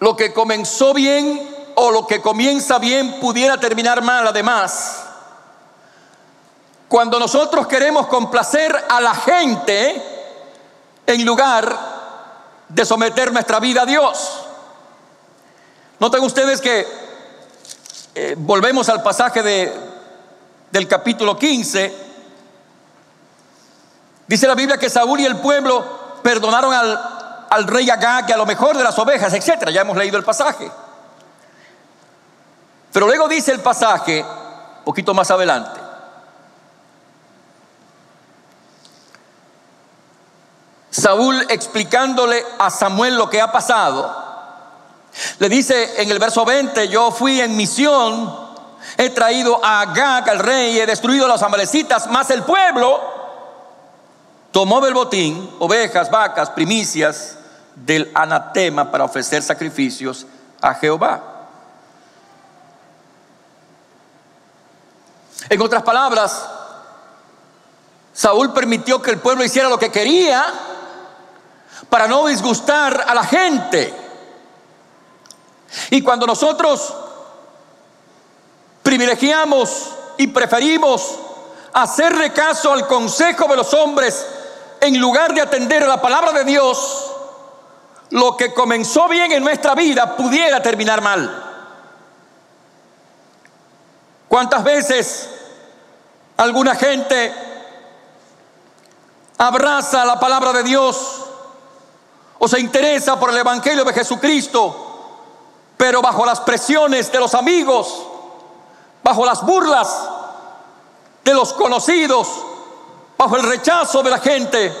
Lo 0.00 0.14
que 0.14 0.34
comenzó 0.34 0.92
bien 0.92 1.48
o 1.76 1.90
lo 1.90 2.06
que 2.06 2.20
comienza 2.20 2.78
bien 2.78 3.20
pudiera 3.20 3.58
terminar 3.58 4.02
mal 4.02 4.26
además. 4.26 5.02
Cuando 6.90 7.18
nosotros 7.18 7.66
queremos 7.68 8.06
complacer 8.08 8.76
a 8.90 9.00
la 9.00 9.14
gente 9.14 10.02
en 11.06 11.24
lugar 11.24 11.78
de 12.68 12.84
someter 12.84 13.32
nuestra 13.32 13.60
vida 13.60 13.82
a 13.82 13.86
Dios. 13.86 14.44
Noten 16.00 16.22
ustedes 16.22 16.60
que 16.60 16.86
eh, 18.14 18.34
volvemos 18.36 18.90
al 18.90 19.02
pasaje 19.02 19.42
de, 19.42 19.72
del 20.70 20.86
capítulo 20.86 21.38
15. 21.38 22.09
Dice 24.30 24.46
la 24.46 24.54
Biblia 24.54 24.78
que 24.78 24.88
Saúl 24.88 25.18
y 25.18 25.26
el 25.26 25.38
pueblo 25.38 26.20
perdonaron 26.22 26.72
al, 26.72 27.46
al 27.50 27.66
rey 27.66 27.90
Agag 27.90 28.26
y 28.28 28.32
a 28.32 28.36
lo 28.36 28.46
mejor 28.46 28.76
de 28.76 28.84
las 28.84 28.96
ovejas, 28.96 29.32
etc. 29.32 29.70
Ya 29.70 29.80
hemos 29.80 29.96
leído 29.96 30.16
el 30.16 30.22
pasaje. 30.22 30.70
Pero 32.92 33.06
luego 33.06 33.26
dice 33.26 33.50
el 33.50 33.58
pasaje, 33.58 34.24
poquito 34.84 35.14
más 35.14 35.32
adelante, 35.32 35.80
Saúl 40.90 41.44
explicándole 41.48 42.46
a 42.56 42.70
Samuel 42.70 43.16
lo 43.16 43.28
que 43.28 43.40
ha 43.40 43.50
pasado, 43.50 44.14
le 45.40 45.48
dice 45.48 46.00
en 46.00 46.08
el 46.08 46.20
verso 46.20 46.44
20, 46.44 46.86
yo 46.86 47.10
fui 47.10 47.40
en 47.40 47.56
misión, 47.56 48.48
he 48.96 49.10
traído 49.10 49.58
a 49.60 49.80
Agag, 49.80 50.30
al 50.30 50.38
rey, 50.38 50.78
he 50.78 50.86
destruido 50.86 51.24
a 51.24 51.28
los 51.28 51.42
amalecitas, 51.42 52.06
más 52.06 52.30
el 52.30 52.44
pueblo 52.44 53.18
tomó 54.50 54.80
del 54.80 54.94
botín 54.94 55.50
ovejas, 55.58 56.10
vacas, 56.10 56.50
primicias 56.50 57.36
del 57.74 58.10
anatema 58.14 58.90
para 58.90 59.04
ofrecer 59.04 59.42
sacrificios 59.42 60.26
a 60.60 60.74
Jehová. 60.74 61.22
En 65.48 65.60
otras 65.60 65.82
palabras, 65.82 66.48
Saúl 68.12 68.52
permitió 68.52 69.00
que 69.00 69.10
el 69.10 69.18
pueblo 69.18 69.44
hiciera 69.44 69.68
lo 69.68 69.78
que 69.78 69.90
quería 69.90 70.44
para 71.88 72.06
no 72.06 72.26
disgustar 72.26 73.04
a 73.08 73.14
la 73.14 73.24
gente. 73.24 73.94
Y 75.90 76.02
cuando 76.02 76.26
nosotros 76.26 76.94
privilegiamos 78.82 79.90
y 80.18 80.26
preferimos 80.26 81.16
hacerle 81.72 82.32
caso 82.32 82.72
al 82.72 82.86
consejo 82.86 83.46
de 83.48 83.56
los 83.56 83.72
hombres 83.74 84.26
en 84.80 85.00
lugar 85.00 85.34
de 85.34 85.42
atender 85.42 85.82
a 85.82 85.86
la 85.86 86.00
palabra 86.00 86.32
de 86.32 86.44
Dios, 86.44 87.12
lo 88.10 88.36
que 88.36 88.52
comenzó 88.52 89.08
bien 89.08 89.30
en 89.32 89.42
nuestra 89.42 89.74
vida 89.74 90.16
pudiera 90.16 90.62
terminar 90.62 91.00
mal. 91.00 91.46
¿Cuántas 94.28 94.64
veces 94.64 95.28
alguna 96.36 96.74
gente 96.74 97.34
abraza 99.38 100.04
la 100.04 100.18
palabra 100.18 100.52
de 100.52 100.62
Dios 100.62 101.24
o 102.38 102.48
se 102.48 102.60
interesa 102.60 103.18
por 103.18 103.30
el 103.30 103.38
Evangelio 103.38 103.84
de 103.84 103.92
Jesucristo? 103.92 104.86
pero 105.80 106.02
bajo 106.02 106.26
las 106.26 106.40
presiones 106.40 107.10
de 107.10 107.18
los 107.18 107.32
amigos, 107.32 108.02
bajo 109.02 109.24
las 109.24 109.42
burlas 109.46 110.10
de 111.24 111.32
los 111.32 111.54
conocidos, 111.54 112.28
bajo 113.20 113.36
el 113.36 113.42
rechazo 113.42 114.02
de 114.02 114.08
la 114.08 114.18
gente, 114.18 114.72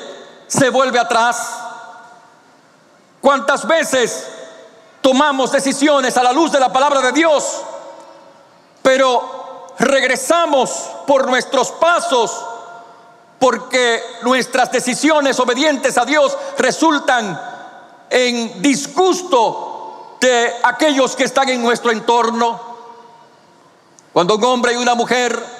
se 0.46 0.70
vuelve 0.70 0.98
atrás. 0.98 1.58
¿Cuántas 3.20 3.66
veces 3.66 4.28
tomamos 5.02 5.52
decisiones 5.52 6.16
a 6.16 6.22
la 6.22 6.32
luz 6.32 6.50
de 6.50 6.58
la 6.58 6.72
palabra 6.72 7.02
de 7.02 7.12
Dios, 7.12 7.60
pero 8.80 9.66
regresamos 9.78 10.70
por 11.06 11.26
nuestros 11.28 11.70
pasos 11.72 12.42
porque 13.38 14.02
nuestras 14.22 14.72
decisiones 14.72 15.38
obedientes 15.38 15.98
a 15.98 16.06
Dios 16.06 16.34
resultan 16.56 17.38
en 18.08 18.62
disgusto 18.62 20.16
de 20.18 20.50
aquellos 20.62 21.14
que 21.14 21.24
están 21.24 21.50
en 21.50 21.62
nuestro 21.62 21.90
entorno. 21.90 22.58
Cuando 24.14 24.36
un 24.36 24.44
hombre 24.44 24.72
y 24.72 24.76
una 24.76 24.94
mujer 24.94 25.59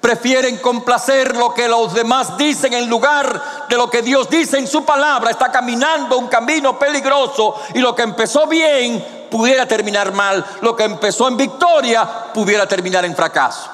prefieren 0.00 0.58
complacer 0.58 1.36
lo 1.36 1.52
que 1.52 1.68
los 1.68 1.92
demás 1.92 2.36
dicen 2.36 2.72
en 2.72 2.88
lugar 2.88 3.66
de 3.68 3.76
lo 3.76 3.90
que 3.90 4.02
Dios 4.02 4.30
dice 4.30 4.58
en 4.58 4.66
su 4.66 4.84
palabra, 4.84 5.30
está 5.30 5.50
caminando 5.50 6.18
un 6.18 6.28
camino 6.28 6.78
peligroso 6.78 7.54
y 7.74 7.80
lo 7.80 7.94
que 7.94 8.02
empezó 8.02 8.46
bien 8.46 9.26
pudiera 9.30 9.66
terminar 9.66 10.12
mal, 10.12 10.44
lo 10.60 10.74
que 10.76 10.84
empezó 10.84 11.28
en 11.28 11.36
victoria 11.36 12.32
pudiera 12.32 12.66
terminar 12.66 13.04
en 13.04 13.14
fracaso. 13.14 13.70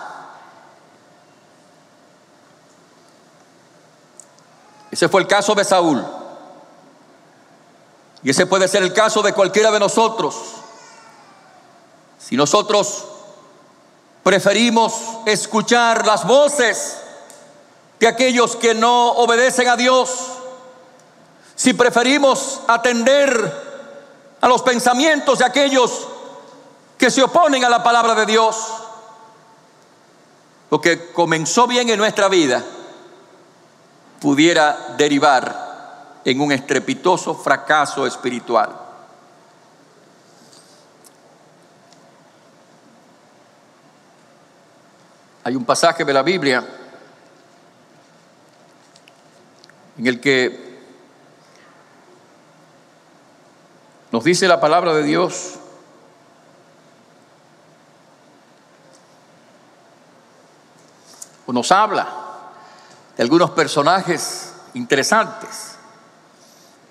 Ese 4.90 5.08
fue 5.08 5.20
el 5.20 5.26
caso 5.26 5.54
de 5.54 5.64
Saúl. 5.64 6.04
Y 8.22 8.30
ese 8.30 8.46
puede 8.46 8.68
ser 8.68 8.82
el 8.82 8.92
caso 8.92 9.22
de 9.22 9.32
cualquiera 9.32 9.70
de 9.70 9.80
nosotros. 9.80 10.37
Si 12.18 12.37
nosotros 12.37 13.04
preferimos 14.24 14.94
escuchar 15.26 16.04
las 16.06 16.26
voces 16.26 16.96
de 18.00 18.08
aquellos 18.08 18.56
que 18.56 18.74
no 18.74 19.12
obedecen 19.12 19.68
a 19.68 19.76
Dios, 19.76 20.10
si 21.54 21.74
preferimos 21.74 22.60
atender 22.66 23.62
a 24.40 24.48
los 24.48 24.62
pensamientos 24.62 25.38
de 25.38 25.44
aquellos 25.44 26.08
que 26.98 27.10
se 27.10 27.22
oponen 27.22 27.64
a 27.64 27.68
la 27.68 27.82
palabra 27.82 28.14
de 28.14 28.26
Dios, 28.26 28.56
lo 30.70 30.80
que 30.80 31.12
comenzó 31.12 31.66
bien 31.66 31.88
en 31.90 31.98
nuestra 31.98 32.28
vida 32.28 32.64
pudiera 34.20 34.94
derivar 34.96 36.20
en 36.24 36.40
un 36.40 36.50
estrepitoso 36.50 37.34
fracaso 37.34 38.06
espiritual. 38.06 38.84
Hay 45.46 45.54
un 45.54 45.66
pasaje 45.66 46.07
de 46.07 46.12
la 46.14 46.22
Biblia 46.22 46.66
en 49.98 50.06
el 50.06 50.19
que 50.19 50.81
nos 54.10 54.25
dice 54.25 54.48
la 54.48 54.58
palabra 54.58 54.94
de 54.94 55.02
Dios 55.02 55.56
o 61.46 61.52
nos 61.52 61.71
habla 61.71 62.08
de 63.14 63.23
algunos 63.23 63.50
personajes 63.50 64.54
interesantes. 64.73 65.77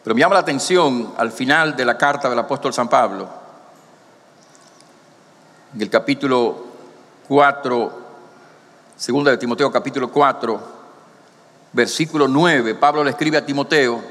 Pero 0.04 0.14
me 0.14 0.22
llama 0.22 0.36
la 0.36 0.42
atención 0.42 1.16
al 1.18 1.32
final 1.32 1.76
de 1.76 1.86
la 1.86 1.98
carta 1.98 2.30
del 2.30 2.38
apóstol 2.38 2.72
San 2.72 2.88
Pablo, 2.88 3.28
en 5.74 5.82
el 5.82 5.90
capítulo 5.90 6.68
4, 7.28 8.03
segunda 9.04 9.32
de 9.32 9.38
Timoteo 9.38 9.70
capítulo 9.70 10.10
4, 10.10 10.62
versículo 11.74 12.26
9, 12.26 12.76
Pablo 12.76 13.04
le 13.04 13.10
escribe 13.10 13.38
a 13.38 13.46
Timoteo, 13.46 14.02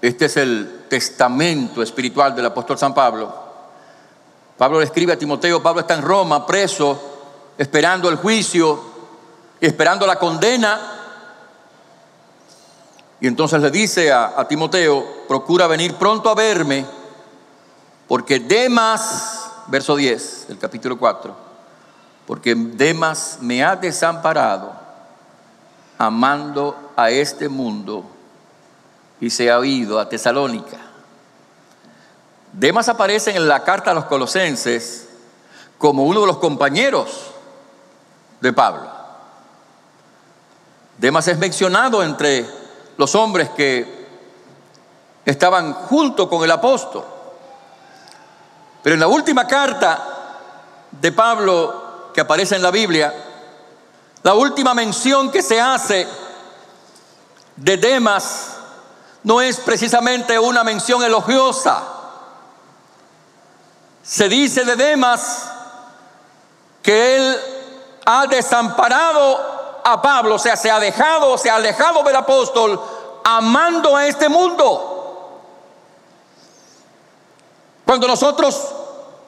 este 0.00 0.26
es 0.26 0.36
el 0.36 0.84
testamento 0.88 1.82
espiritual 1.82 2.36
del 2.36 2.46
apóstol 2.46 2.78
San 2.78 2.94
Pablo. 2.94 3.34
Pablo 4.56 4.78
le 4.78 4.84
escribe 4.84 5.14
a 5.14 5.18
Timoteo, 5.18 5.60
Pablo 5.60 5.80
está 5.80 5.94
en 5.94 6.02
Roma, 6.02 6.46
preso, 6.46 6.96
esperando 7.58 8.08
el 8.08 8.18
juicio, 8.18 8.80
esperando 9.60 10.06
la 10.06 10.14
condena 10.14 10.80
y 13.20 13.26
entonces 13.26 13.60
le 13.60 13.72
dice 13.72 14.12
a, 14.12 14.46
Timoteo, 14.46 15.26
procura 15.26 15.66
venir 15.66 15.96
pronto 15.96 16.30
a 16.30 16.36
verme, 16.36 16.86
porque 18.06 18.38
Demas, 18.38 19.50
verso 19.66 19.96
10 19.96 20.46
del 20.46 20.58
capítulo 20.58 20.96
4, 20.96 21.43
porque 22.26 22.54
Demas 22.54 23.38
me 23.40 23.62
ha 23.62 23.76
desamparado, 23.76 24.72
amando 25.98 26.92
a 26.96 27.10
este 27.10 27.48
mundo 27.48 28.04
y 29.20 29.30
se 29.30 29.50
ha 29.50 29.64
ido 29.64 30.00
a 30.00 30.08
Tesalónica. 30.08 30.78
Demas 32.52 32.88
aparece 32.88 33.36
en 33.36 33.48
la 33.48 33.62
carta 33.62 33.90
a 33.90 33.94
los 33.94 34.04
colosenses 34.04 35.08
como 35.76 36.04
uno 36.04 36.22
de 36.22 36.26
los 36.26 36.38
compañeros 36.38 37.32
de 38.40 38.52
Pablo. 38.52 38.88
Demas 40.98 41.26
es 41.28 41.38
mencionado 41.38 42.02
entre 42.02 42.46
los 42.96 43.14
hombres 43.14 43.50
que 43.50 44.06
estaban 45.24 45.72
junto 45.72 46.28
con 46.28 46.44
el 46.44 46.50
apóstol. 46.50 47.04
Pero 48.82 48.94
en 48.94 49.00
la 49.00 49.08
última 49.08 49.46
carta 49.46 50.04
de 50.90 51.10
Pablo 51.10 51.83
que 52.14 52.20
aparece 52.20 52.54
en 52.54 52.62
la 52.62 52.70
Biblia, 52.70 53.12
la 54.22 54.34
última 54.34 54.72
mención 54.72 55.30
que 55.30 55.42
se 55.42 55.60
hace 55.60 56.08
de 57.56 57.76
Demas 57.76 58.54
no 59.24 59.40
es 59.40 59.58
precisamente 59.58 60.38
una 60.38 60.64
mención 60.64 61.02
elogiosa. 61.02 61.82
Se 64.02 64.28
dice 64.28 64.64
de 64.64 64.76
Demas 64.76 65.50
que 66.82 67.16
él 67.16 67.40
ha 68.06 68.26
desamparado 68.26 69.80
a 69.84 70.00
Pablo, 70.00 70.36
o 70.36 70.38
sea, 70.38 70.56
se 70.56 70.70
ha 70.70 70.78
dejado, 70.78 71.36
se 71.36 71.50
ha 71.50 71.56
alejado 71.56 72.02
del 72.02 72.16
apóstol, 72.16 72.80
amando 73.24 73.96
a 73.96 74.06
este 74.06 74.28
mundo. 74.28 74.94
Cuando 77.84 78.06
nosotros 78.06 78.73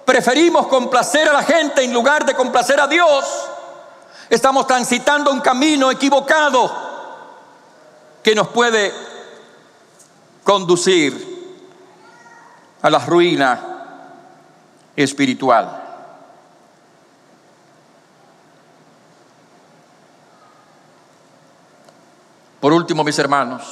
preferimos 0.06 0.68
complacer 0.68 1.28
a 1.28 1.32
la 1.32 1.42
gente 1.42 1.82
en 1.82 1.92
lugar 1.92 2.24
de 2.24 2.34
complacer 2.34 2.80
a 2.80 2.86
Dios, 2.86 3.26
estamos 4.30 4.66
transitando 4.66 5.32
un 5.32 5.40
camino 5.40 5.90
equivocado 5.90 6.72
que 8.22 8.34
nos 8.34 8.48
puede 8.48 8.94
conducir 10.44 11.34
a 12.80 12.88
la 12.88 13.00
ruina 13.00 13.60
espiritual. 14.94 15.82
Por 22.60 22.72
último, 22.72 23.02
mis 23.02 23.18
hermanos, 23.18 23.62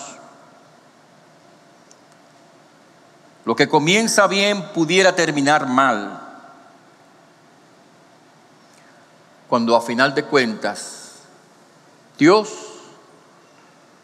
lo 3.44 3.54
que 3.54 3.68
comienza 3.68 4.26
bien 4.26 4.72
pudiera 4.72 5.14
terminar 5.14 5.66
mal 5.68 6.23
cuando 9.54 9.76
a 9.76 9.80
final 9.80 10.16
de 10.16 10.24
cuentas 10.24 11.20
Dios 12.18 12.48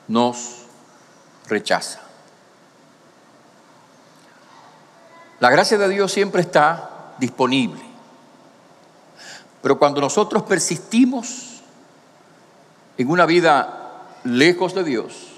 nos 0.07 0.59
rechaza. 1.49 1.99
La 5.41 5.51
gracia 5.51 5.77
de 5.77 5.89
Dios 5.89 6.13
siempre 6.13 6.41
está 6.43 7.17
disponible. 7.19 7.83
Pero 9.61 9.77
cuando 9.77 10.01
nosotros 10.01 10.45
persistimos 10.45 11.63
en 12.97 13.11
una 13.11 13.27
vida 13.27 14.05
lejos 14.23 14.73
de 14.73 14.85
Dios, 14.85 15.33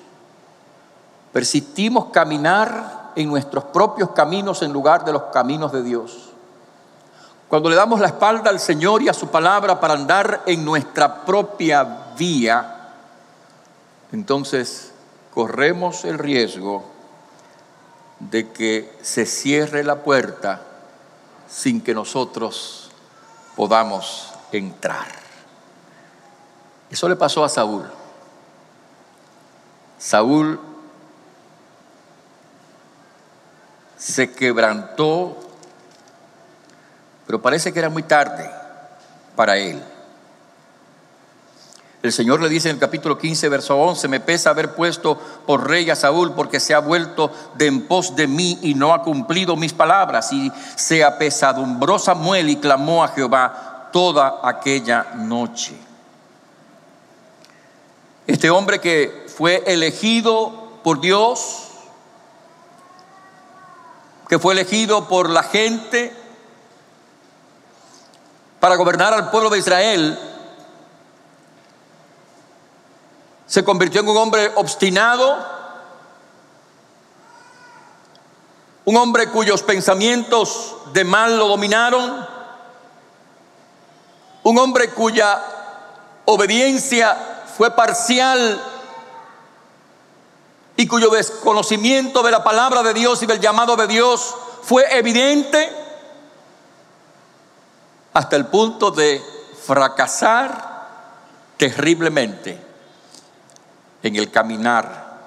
persistimos 1.32 2.10
caminar 2.12 3.12
en 3.16 3.30
nuestros 3.30 3.64
propios 3.64 4.10
caminos 4.10 4.60
en 4.60 4.74
lugar 4.74 5.06
de 5.06 5.14
los 5.14 5.22
caminos 5.32 5.72
de 5.72 5.82
Dios. 5.82 6.31
Cuando 7.52 7.68
le 7.68 7.76
damos 7.76 8.00
la 8.00 8.06
espalda 8.06 8.48
al 8.48 8.58
Señor 8.58 9.02
y 9.02 9.10
a 9.10 9.12
su 9.12 9.28
palabra 9.28 9.78
para 9.78 9.92
andar 9.92 10.42
en 10.46 10.64
nuestra 10.64 11.22
propia 11.26 12.14
vía, 12.16 12.94
entonces 14.10 14.94
corremos 15.34 16.06
el 16.06 16.18
riesgo 16.18 16.82
de 18.20 18.50
que 18.52 18.96
se 19.02 19.26
cierre 19.26 19.84
la 19.84 19.96
puerta 19.96 20.62
sin 21.46 21.82
que 21.82 21.92
nosotros 21.92 22.90
podamos 23.54 24.32
entrar. 24.50 25.08
Eso 26.90 27.06
le 27.06 27.16
pasó 27.16 27.44
a 27.44 27.50
Saúl. 27.50 27.84
Saúl 29.98 30.58
se 33.98 34.32
quebrantó, 34.32 35.36
pero 37.26 37.40
parece 37.40 37.72
que 37.72 37.78
era 37.78 37.88
muy 37.88 38.02
tarde 38.02 38.50
para 39.36 39.56
él. 39.56 39.82
El 42.02 42.12
Señor 42.12 42.42
le 42.42 42.48
dice 42.48 42.68
en 42.68 42.74
el 42.74 42.80
capítulo 42.80 43.16
15, 43.16 43.48
verso 43.48 43.76
11, 43.76 44.08
me 44.08 44.18
pesa 44.18 44.50
haber 44.50 44.74
puesto 44.74 45.16
por 45.46 45.68
rey 45.68 45.88
a 45.88 45.94
Saúl 45.94 46.32
porque 46.34 46.58
se 46.58 46.74
ha 46.74 46.80
vuelto 46.80 47.30
de 47.54 47.68
en 47.68 47.86
pos 47.86 48.16
de 48.16 48.26
mí 48.26 48.58
y 48.62 48.74
no 48.74 48.92
ha 48.92 49.02
cumplido 49.02 49.54
mis 49.54 49.72
palabras. 49.72 50.32
Y 50.32 50.50
se 50.74 51.04
apesadumbró 51.04 52.00
Samuel 52.00 52.50
y 52.50 52.56
clamó 52.56 53.04
a 53.04 53.08
Jehová 53.08 53.90
toda 53.92 54.40
aquella 54.42 55.12
noche. 55.14 55.76
Este 58.26 58.50
hombre 58.50 58.80
que 58.80 59.26
fue 59.36 59.62
elegido 59.66 60.80
por 60.82 61.00
Dios, 61.00 61.68
que 64.28 64.40
fue 64.40 64.54
elegido 64.54 65.06
por 65.06 65.30
la 65.30 65.44
gente 65.44 66.16
para 68.62 68.76
gobernar 68.76 69.12
al 69.12 69.28
pueblo 69.28 69.50
de 69.50 69.58
Israel, 69.58 70.16
se 73.44 73.64
convirtió 73.64 74.02
en 74.02 74.08
un 74.08 74.16
hombre 74.16 74.52
obstinado, 74.54 75.36
un 78.84 78.96
hombre 78.96 79.30
cuyos 79.30 79.64
pensamientos 79.64 80.76
de 80.92 81.02
mal 81.02 81.36
lo 81.38 81.48
dominaron, 81.48 82.24
un 84.44 84.58
hombre 84.58 84.90
cuya 84.90 85.42
obediencia 86.26 87.18
fue 87.56 87.72
parcial 87.72 88.62
y 90.76 90.86
cuyo 90.86 91.10
desconocimiento 91.10 92.22
de 92.22 92.30
la 92.30 92.44
palabra 92.44 92.84
de 92.84 92.94
Dios 92.94 93.24
y 93.24 93.26
del 93.26 93.40
llamado 93.40 93.74
de 93.74 93.88
Dios 93.88 94.36
fue 94.62 94.86
evidente 94.96 95.81
hasta 98.12 98.36
el 98.36 98.46
punto 98.46 98.90
de 98.90 99.22
fracasar 99.64 100.72
terriblemente 101.56 102.58
en 104.02 104.16
el 104.16 104.30
caminar 104.30 105.20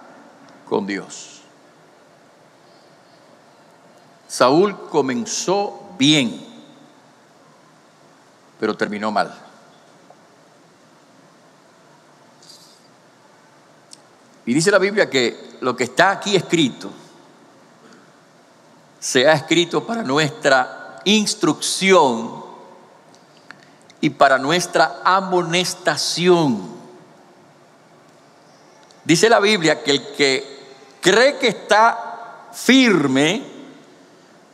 con 0.67 0.85
Dios. 0.85 1.41
Saúl 4.27 4.89
comenzó 4.89 5.93
bien, 5.97 6.45
pero 8.59 8.75
terminó 8.75 9.11
mal. 9.11 9.33
Y 14.45 14.53
dice 14.53 14.69
la 14.69 14.77
Biblia 14.77 15.09
que 15.09 15.57
lo 15.61 15.75
que 15.75 15.85
está 15.85 16.11
aquí 16.11 16.35
escrito 16.35 16.91
se 18.99 19.27
ha 19.27 19.33
escrito 19.33 19.85
para 19.85 20.03
nuestra 20.03 21.01
instrucción 21.05 22.44
y 24.05 24.11
para 24.11 24.37
nuestra 24.37 25.01
amonestación 25.03 26.75
Dice 29.05 29.29
la 29.29 29.39
Biblia 29.39 29.83
que 29.83 29.91
el 29.91 30.13
que 30.13 30.65
cree 30.99 31.37
que 31.37 31.49
está 31.49 32.47
firme, 32.51 33.43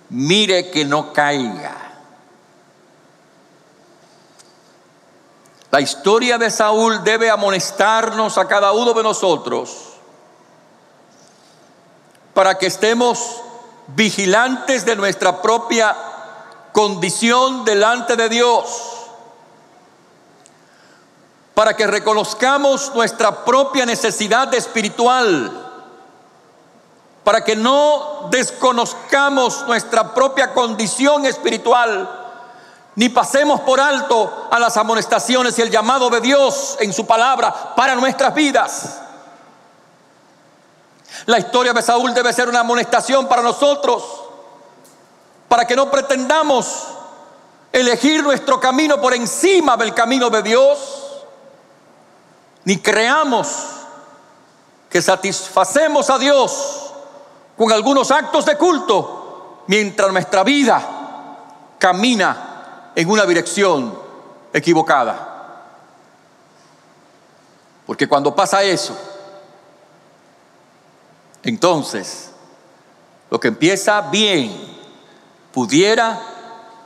mire 0.10 0.70
que 0.70 0.84
no 0.84 1.14
caiga. 1.14 1.78
La 5.72 5.80
historia 5.80 6.38
de 6.38 6.52
Saúl 6.52 7.02
debe 7.02 7.30
amonestarnos 7.30 8.38
a 8.38 8.46
cada 8.46 8.74
uno 8.74 8.92
de 8.92 9.04
nosotros 9.04 9.94
para 12.34 12.58
que 12.58 12.68
estemos 12.68 13.42
vigilantes 13.88 14.84
de 14.84 14.98
nuestra 14.98 15.42
propia 15.42 15.96
condición 16.74 17.64
delante 17.64 18.18
de 18.18 18.28
Dios 18.28 18.91
para 21.54 21.76
que 21.76 21.86
reconozcamos 21.86 22.94
nuestra 22.96 23.44
propia 23.44 23.86
necesidad 23.86 24.54
espiritual, 24.54 25.52
para 27.24 27.44
que 27.44 27.56
no 27.56 28.28
desconozcamos 28.32 29.66
nuestra 29.68 30.14
propia 30.14 30.54
condición 30.54 31.26
espiritual, 31.26 32.10
ni 32.96 33.10
pasemos 33.10 33.62
por 33.62 33.80
alto 33.80 34.48
a 34.50 34.60
las 34.60 34.76
amonestaciones 34.78 35.58
y 35.58 35.62
el 35.62 35.70
llamado 35.70 36.10
de 36.10 36.22
Dios 36.22 36.78
en 36.80 36.94
su 36.94 37.06
palabra 37.06 37.76
para 37.76 37.96
nuestras 37.96 38.34
vidas. 38.34 39.02
La 41.26 41.38
historia 41.38 41.74
de 41.74 41.82
Saúl 41.82 42.14
debe 42.14 42.34
ser 42.34 42.50
una 42.50 42.62
amonestación 42.62 43.28
para 43.28 43.42
nosotros, 43.42 44.04
para 45.48 45.66
que 45.66 45.76
no 45.76 45.92
pretendamos 45.92 46.88
elegir 47.74 48.24
nuestro 48.24 48.60
camino 48.60 49.00
por 49.00 49.14
encima 49.14 49.78
del 49.78 49.94
camino 49.94 50.30
de 50.30 50.42
Dios 50.42 51.01
ni 52.66 52.78
creamos 52.78 53.48
que 54.90 55.02
satisfacemos 55.02 56.10
a 56.10 56.20
Dios 56.20 56.94
con 57.58 57.72
algunos 57.72 58.12
actos 58.12 58.46
de 58.46 58.58
culto 58.58 59.64
mientras 59.68 60.12
nuestra 60.12 60.44
vida 60.44 60.82
camina 61.80 62.92
en 62.96 63.10
una 63.10 63.26
dirección 63.26 63.98
equivocada. 64.54 65.30
Porque 67.86 68.08
cuando 68.08 68.36
pasa 68.36 68.64
eso, 68.64 68.98
entonces 71.44 72.32
lo 73.30 73.40
que 73.40 73.48
empieza 73.48 74.02
bien 74.02 74.54
pudiera 75.54 76.20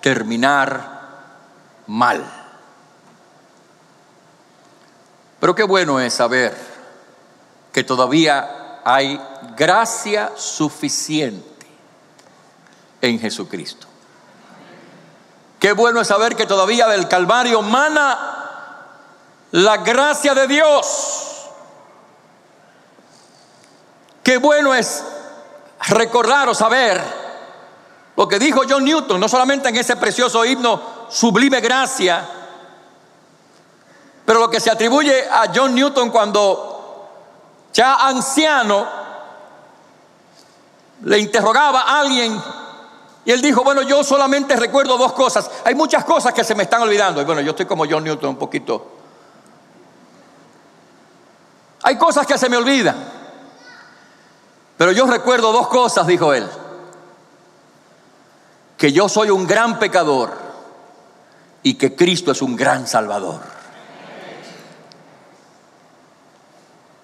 terminar 0.01 0.95
mal. 1.87 2.44
Pero 5.45 5.53
qué 5.53 5.63
bueno 5.63 5.99
es 5.99 6.11
saber 6.11 6.57
que 7.71 7.83
todavía 7.83 8.81
hay 8.83 9.21
gracia 9.55 10.31
suficiente 10.35 11.67
en 12.99 13.19
Jesucristo. 13.19 13.85
Qué 15.59 15.73
bueno 15.73 16.01
es 16.01 16.07
saber 16.07 16.35
que 16.35 16.47
todavía 16.47 16.87
del 16.87 17.07
Calvario 17.07 17.61
mana 17.61 18.87
la 19.51 19.77
gracia 19.77 20.33
de 20.33 20.47
Dios. 20.47 21.51
Qué 24.23 24.39
bueno 24.39 24.73
es 24.73 25.03
recordar 25.89 26.49
o 26.49 26.55
saber 26.55 26.99
lo 28.17 28.27
que 28.27 28.39
dijo 28.39 28.63
John 28.67 28.83
Newton, 28.83 29.19
no 29.19 29.29
solamente 29.29 29.69
en 29.69 29.75
ese 29.75 29.95
precioso 29.95 30.43
himno 30.43 31.05
Sublime 31.11 31.61
Gracia, 31.61 32.34
pero 34.25 34.39
lo 34.39 34.49
que 34.49 34.59
se 34.59 34.71
atribuye 34.71 35.27
a 35.29 35.51
John 35.53 35.75
Newton 35.75 36.09
cuando 36.09 37.09
ya 37.71 38.07
anciano 38.07 38.87
le 41.03 41.19
interrogaba 41.19 41.81
a 41.81 41.99
alguien 41.99 42.41
y 43.25 43.31
él 43.31 43.41
dijo, 43.41 43.63
bueno, 43.63 43.81
yo 43.81 44.03
solamente 44.03 44.55
recuerdo 44.55 44.99
dos 44.99 45.13
cosas. 45.13 45.49
Hay 45.63 45.73
muchas 45.73 46.05
cosas 46.05 46.31
que 46.31 46.43
se 46.43 46.53
me 46.53 46.63
están 46.63 46.83
olvidando. 46.83 47.19
Y 47.19 47.25
bueno, 47.25 47.41
yo 47.41 47.51
estoy 47.51 47.65
como 47.65 47.85
John 47.89 48.03
Newton 48.03 48.29
un 48.29 48.35
poquito. 48.35 48.91
Hay 51.81 51.97
cosas 51.97 52.27
que 52.27 52.37
se 52.37 52.47
me 52.49 52.57
olvidan. 52.57 52.95
Pero 54.77 54.91
yo 54.91 55.07
recuerdo 55.07 55.51
dos 55.51 55.67
cosas, 55.69 56.05
dijo 56.05 56.33
él. 56.33 56.47
Que 58.77 58.91
yo 58.91 59.09
soy 59.09 59.31
un 59.31 59.47
gran 59.47 59.79
pecador 59.79 60.31
y 61.63 61.73
que 61.73 61.95
Cristo 61.95 62.31
es 62.31 62.43
un 62.43 62.55
gran 62.55 62.85
salvador. 62.85 63.54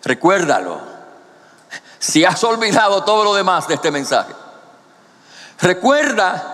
Recuérdalo. 0.03 0.79
Si 1.99 2.25
has 2.25 2.43
olvidado 2.43 3.03
todo 3.03 3.23
lo 3.23 3.35
demás 3.35 3.67
de 3.67 3.75
este 3.75 3.91
mensaje, 3.91 4.33
recuerda 5.59 6.51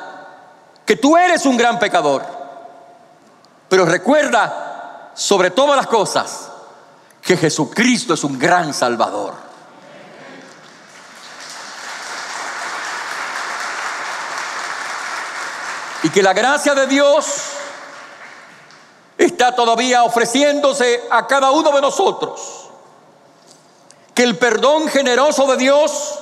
que 0.85 0.95
tú 0.95 1.15
eres 1.15 1.45
un 1.45 1.57
gran 1.57 1.79
pecador. 1.79 2.25
Pero 3.69 3.85
recuerda 3.85 5.11
sobre 5.13 5.51
todas 5.51 5.75
las 5.75 5.87
cosas 5.87 6.49
que 7.21 7.35
Jesucristo 7.35 8.13
es 8.13 8.23
un 8.23 8.39
gran 8.39 8.73
salvador. 8.73 9.33
Y 16.03 16.09
que 16.09 16.23
la 16.23 16.33
gracia 16.33 16.73
de 16.73 16.87
Dios 16.87 17.25
está 19.17 19.53
todavía 19.55 20.03
ofreciéndose 20.03 21.03
a 21.09 21.27
cada 21.27 21.51
uno 21.51 21.71
de 21.71 21.81
nosotros. 21.81 22.66
Que 24.17 24.23
el 24.23 24.35
perdón 24.35 24.87
generoso 24.87 25.45
de 25.45 25.57
Dios 25.57 26.17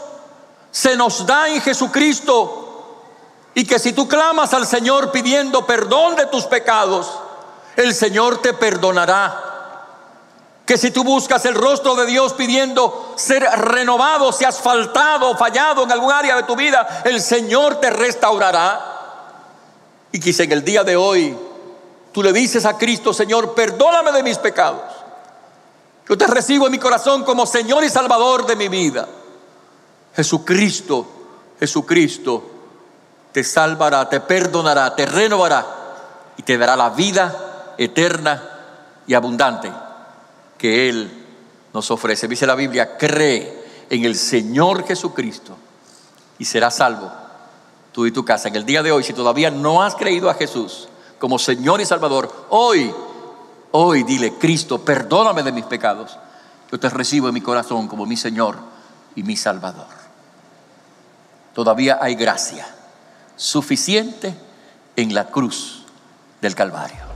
se 0.69 0.97
nos 0.97 1.25
da 1.25 1.47
en 1.47 1.61
Jesucristo. 1.61 2.97
Y 3.53 3.63
que 3.63 3.79
si 3.79 3.93
tú 3.93 4.05
clamas 4.05 4.53
al 4.53 4.67
Señor 4.67 5.13
pidiendo 5.13 5.65
perdón 5.65 6.17
de 6.17 6.25
tus 6.25 6.43
pecados, 6.43 7.09
el 7.77 7.95
Señor 7.95 8.41
te 8.41 8.51
perdonará. 8.51 9.43
Que 10.65 10.77
si 10.77 10.91
tú 10.91 11.05
buscas 11.05 11.45
el 11.45 11.55
rostro 11.55 11.95
de 11.95 12.05
Dios 12.05 12.33
pidiendo 12.33 13.13
ser 13.15 13.43
renovado, 13.43 14.33
si 14.33 14.43
has 14.43 14.59
faltado, 14.59 15.37
fallado 15.37 15.83
en 15.83 15.91
algún 15.93 16.11
área 16.11 16.35
de 16.35 16.43
tu 16.43 16.57
vida, 16.57 17.03
el 17.05 17.21
Señor 17.21 17.75
te 17.75 17.91
restaurará. 17.91 18.87
Y 20.11 20.19
quizá 20.19 20.43
en 20.43 20.51
el 20.51 20.65
día 20.65 20.83
de 20.83 20.97
hoy 20.97 21.33
tú 22.11 22.21
le 22.21 22.33
dices 22.33 22.65
a 22.65 22.77
Cristo, 22.77 23.13
Señor, 23.13 23.53
perdóname 23.53 24.11
de 24.11 24.21
mis 24.21 24.37
pecados. 24.37 24.94
Yo 26.07 26.17
te 26.17 26.27
recibo 26.27 26.67
en 26.67 26.71
mi 26.71 26.79
corazón 26.79 27.23
como 27.23 27.45
Señor 27.45 27.83
y 27.83 27.89
Salvador 27.89 28.45
de 28.45 28.55
mi 28.55 28.67
vida. 28.67 29.07
Jesucristo, 30.15 31.07
Jesucristo 31.59 32.51
te 33.31 33.43
salvará, 33.43 34.07
te 34.07 34.21
perdonará, 34.21 34.95
te 34.95 35.05
renovará 35.05 35.65
y 36.37 36.43
te 36.43 36.57
dará 36.57 36.75
la 36.75 36.91
vida 36.91 37.73
eterna 37.77 38.51
y 39.07 39.13
abundante 39.13 39.71
que 40.57 40.89
Él 40.89 41.25
nos 41.73 41.91
ofrece. 41.91 42.27
Dice 42.27 42.47
la 42.47 42.55
Biblia, 42.55 42.97
cree 42.97 43.65
en 43.89 44.05
el 44.05 44.15
Señor 44.15 44.85
Jesucristo 44.87 45.57
y 46.39 46.45
serás 46.45 46.77
salvo 46.77 47.11
tú 47.91 48.05
y 48.05 48.11
tu 48.11 48.23
casa. 48.23 48.47
En 48.47 48.55
el 48.55 48.65
día 48.65 48.83
de 48.83 48.91
hoy, 48.91 49.03
si 49.03 49.13
todavía 49.13 49.51
no 49.51 49.81
has 49.81 49.95
creído 49.95 50.29
a 50.29 50.33
Jesús 50.35 50.87
como 51.19 51.39
Señor 51.39 51.81
y 51.81 51.85
Salvador, 51.85 52.47
hoy, 52.49 52.93
hoy 53.75 54.03
dile, 54.03 54.33
Cristo, 54.35 54.83
perdóname 54.83 55.43
de 55.43 55.51
mis 55.51 55.65
pecados. 55.65 56.17
Yo 56.71 56.79
te 56.79 56.89
recibo 56.89 57.27
en 57.27 57.33
mi 57.33 57.41
corazón 57.41 57.87
como 57.87 58.05
mi 58.05 58.15
Señor 58.15 58.57
y 59.15 59.23
mi 59.23 59.35
Salvador. 59.35 59.87
Todavía 61.53 61.99
hay 62.01 62.15
gracia 62.15 62.65
suficiente 63.35 64.33
en 64.95 65.13
la 65.13 65.27
cruz 65.27 65.83
del 66.41 66.55
Calvario. 66.55 67.14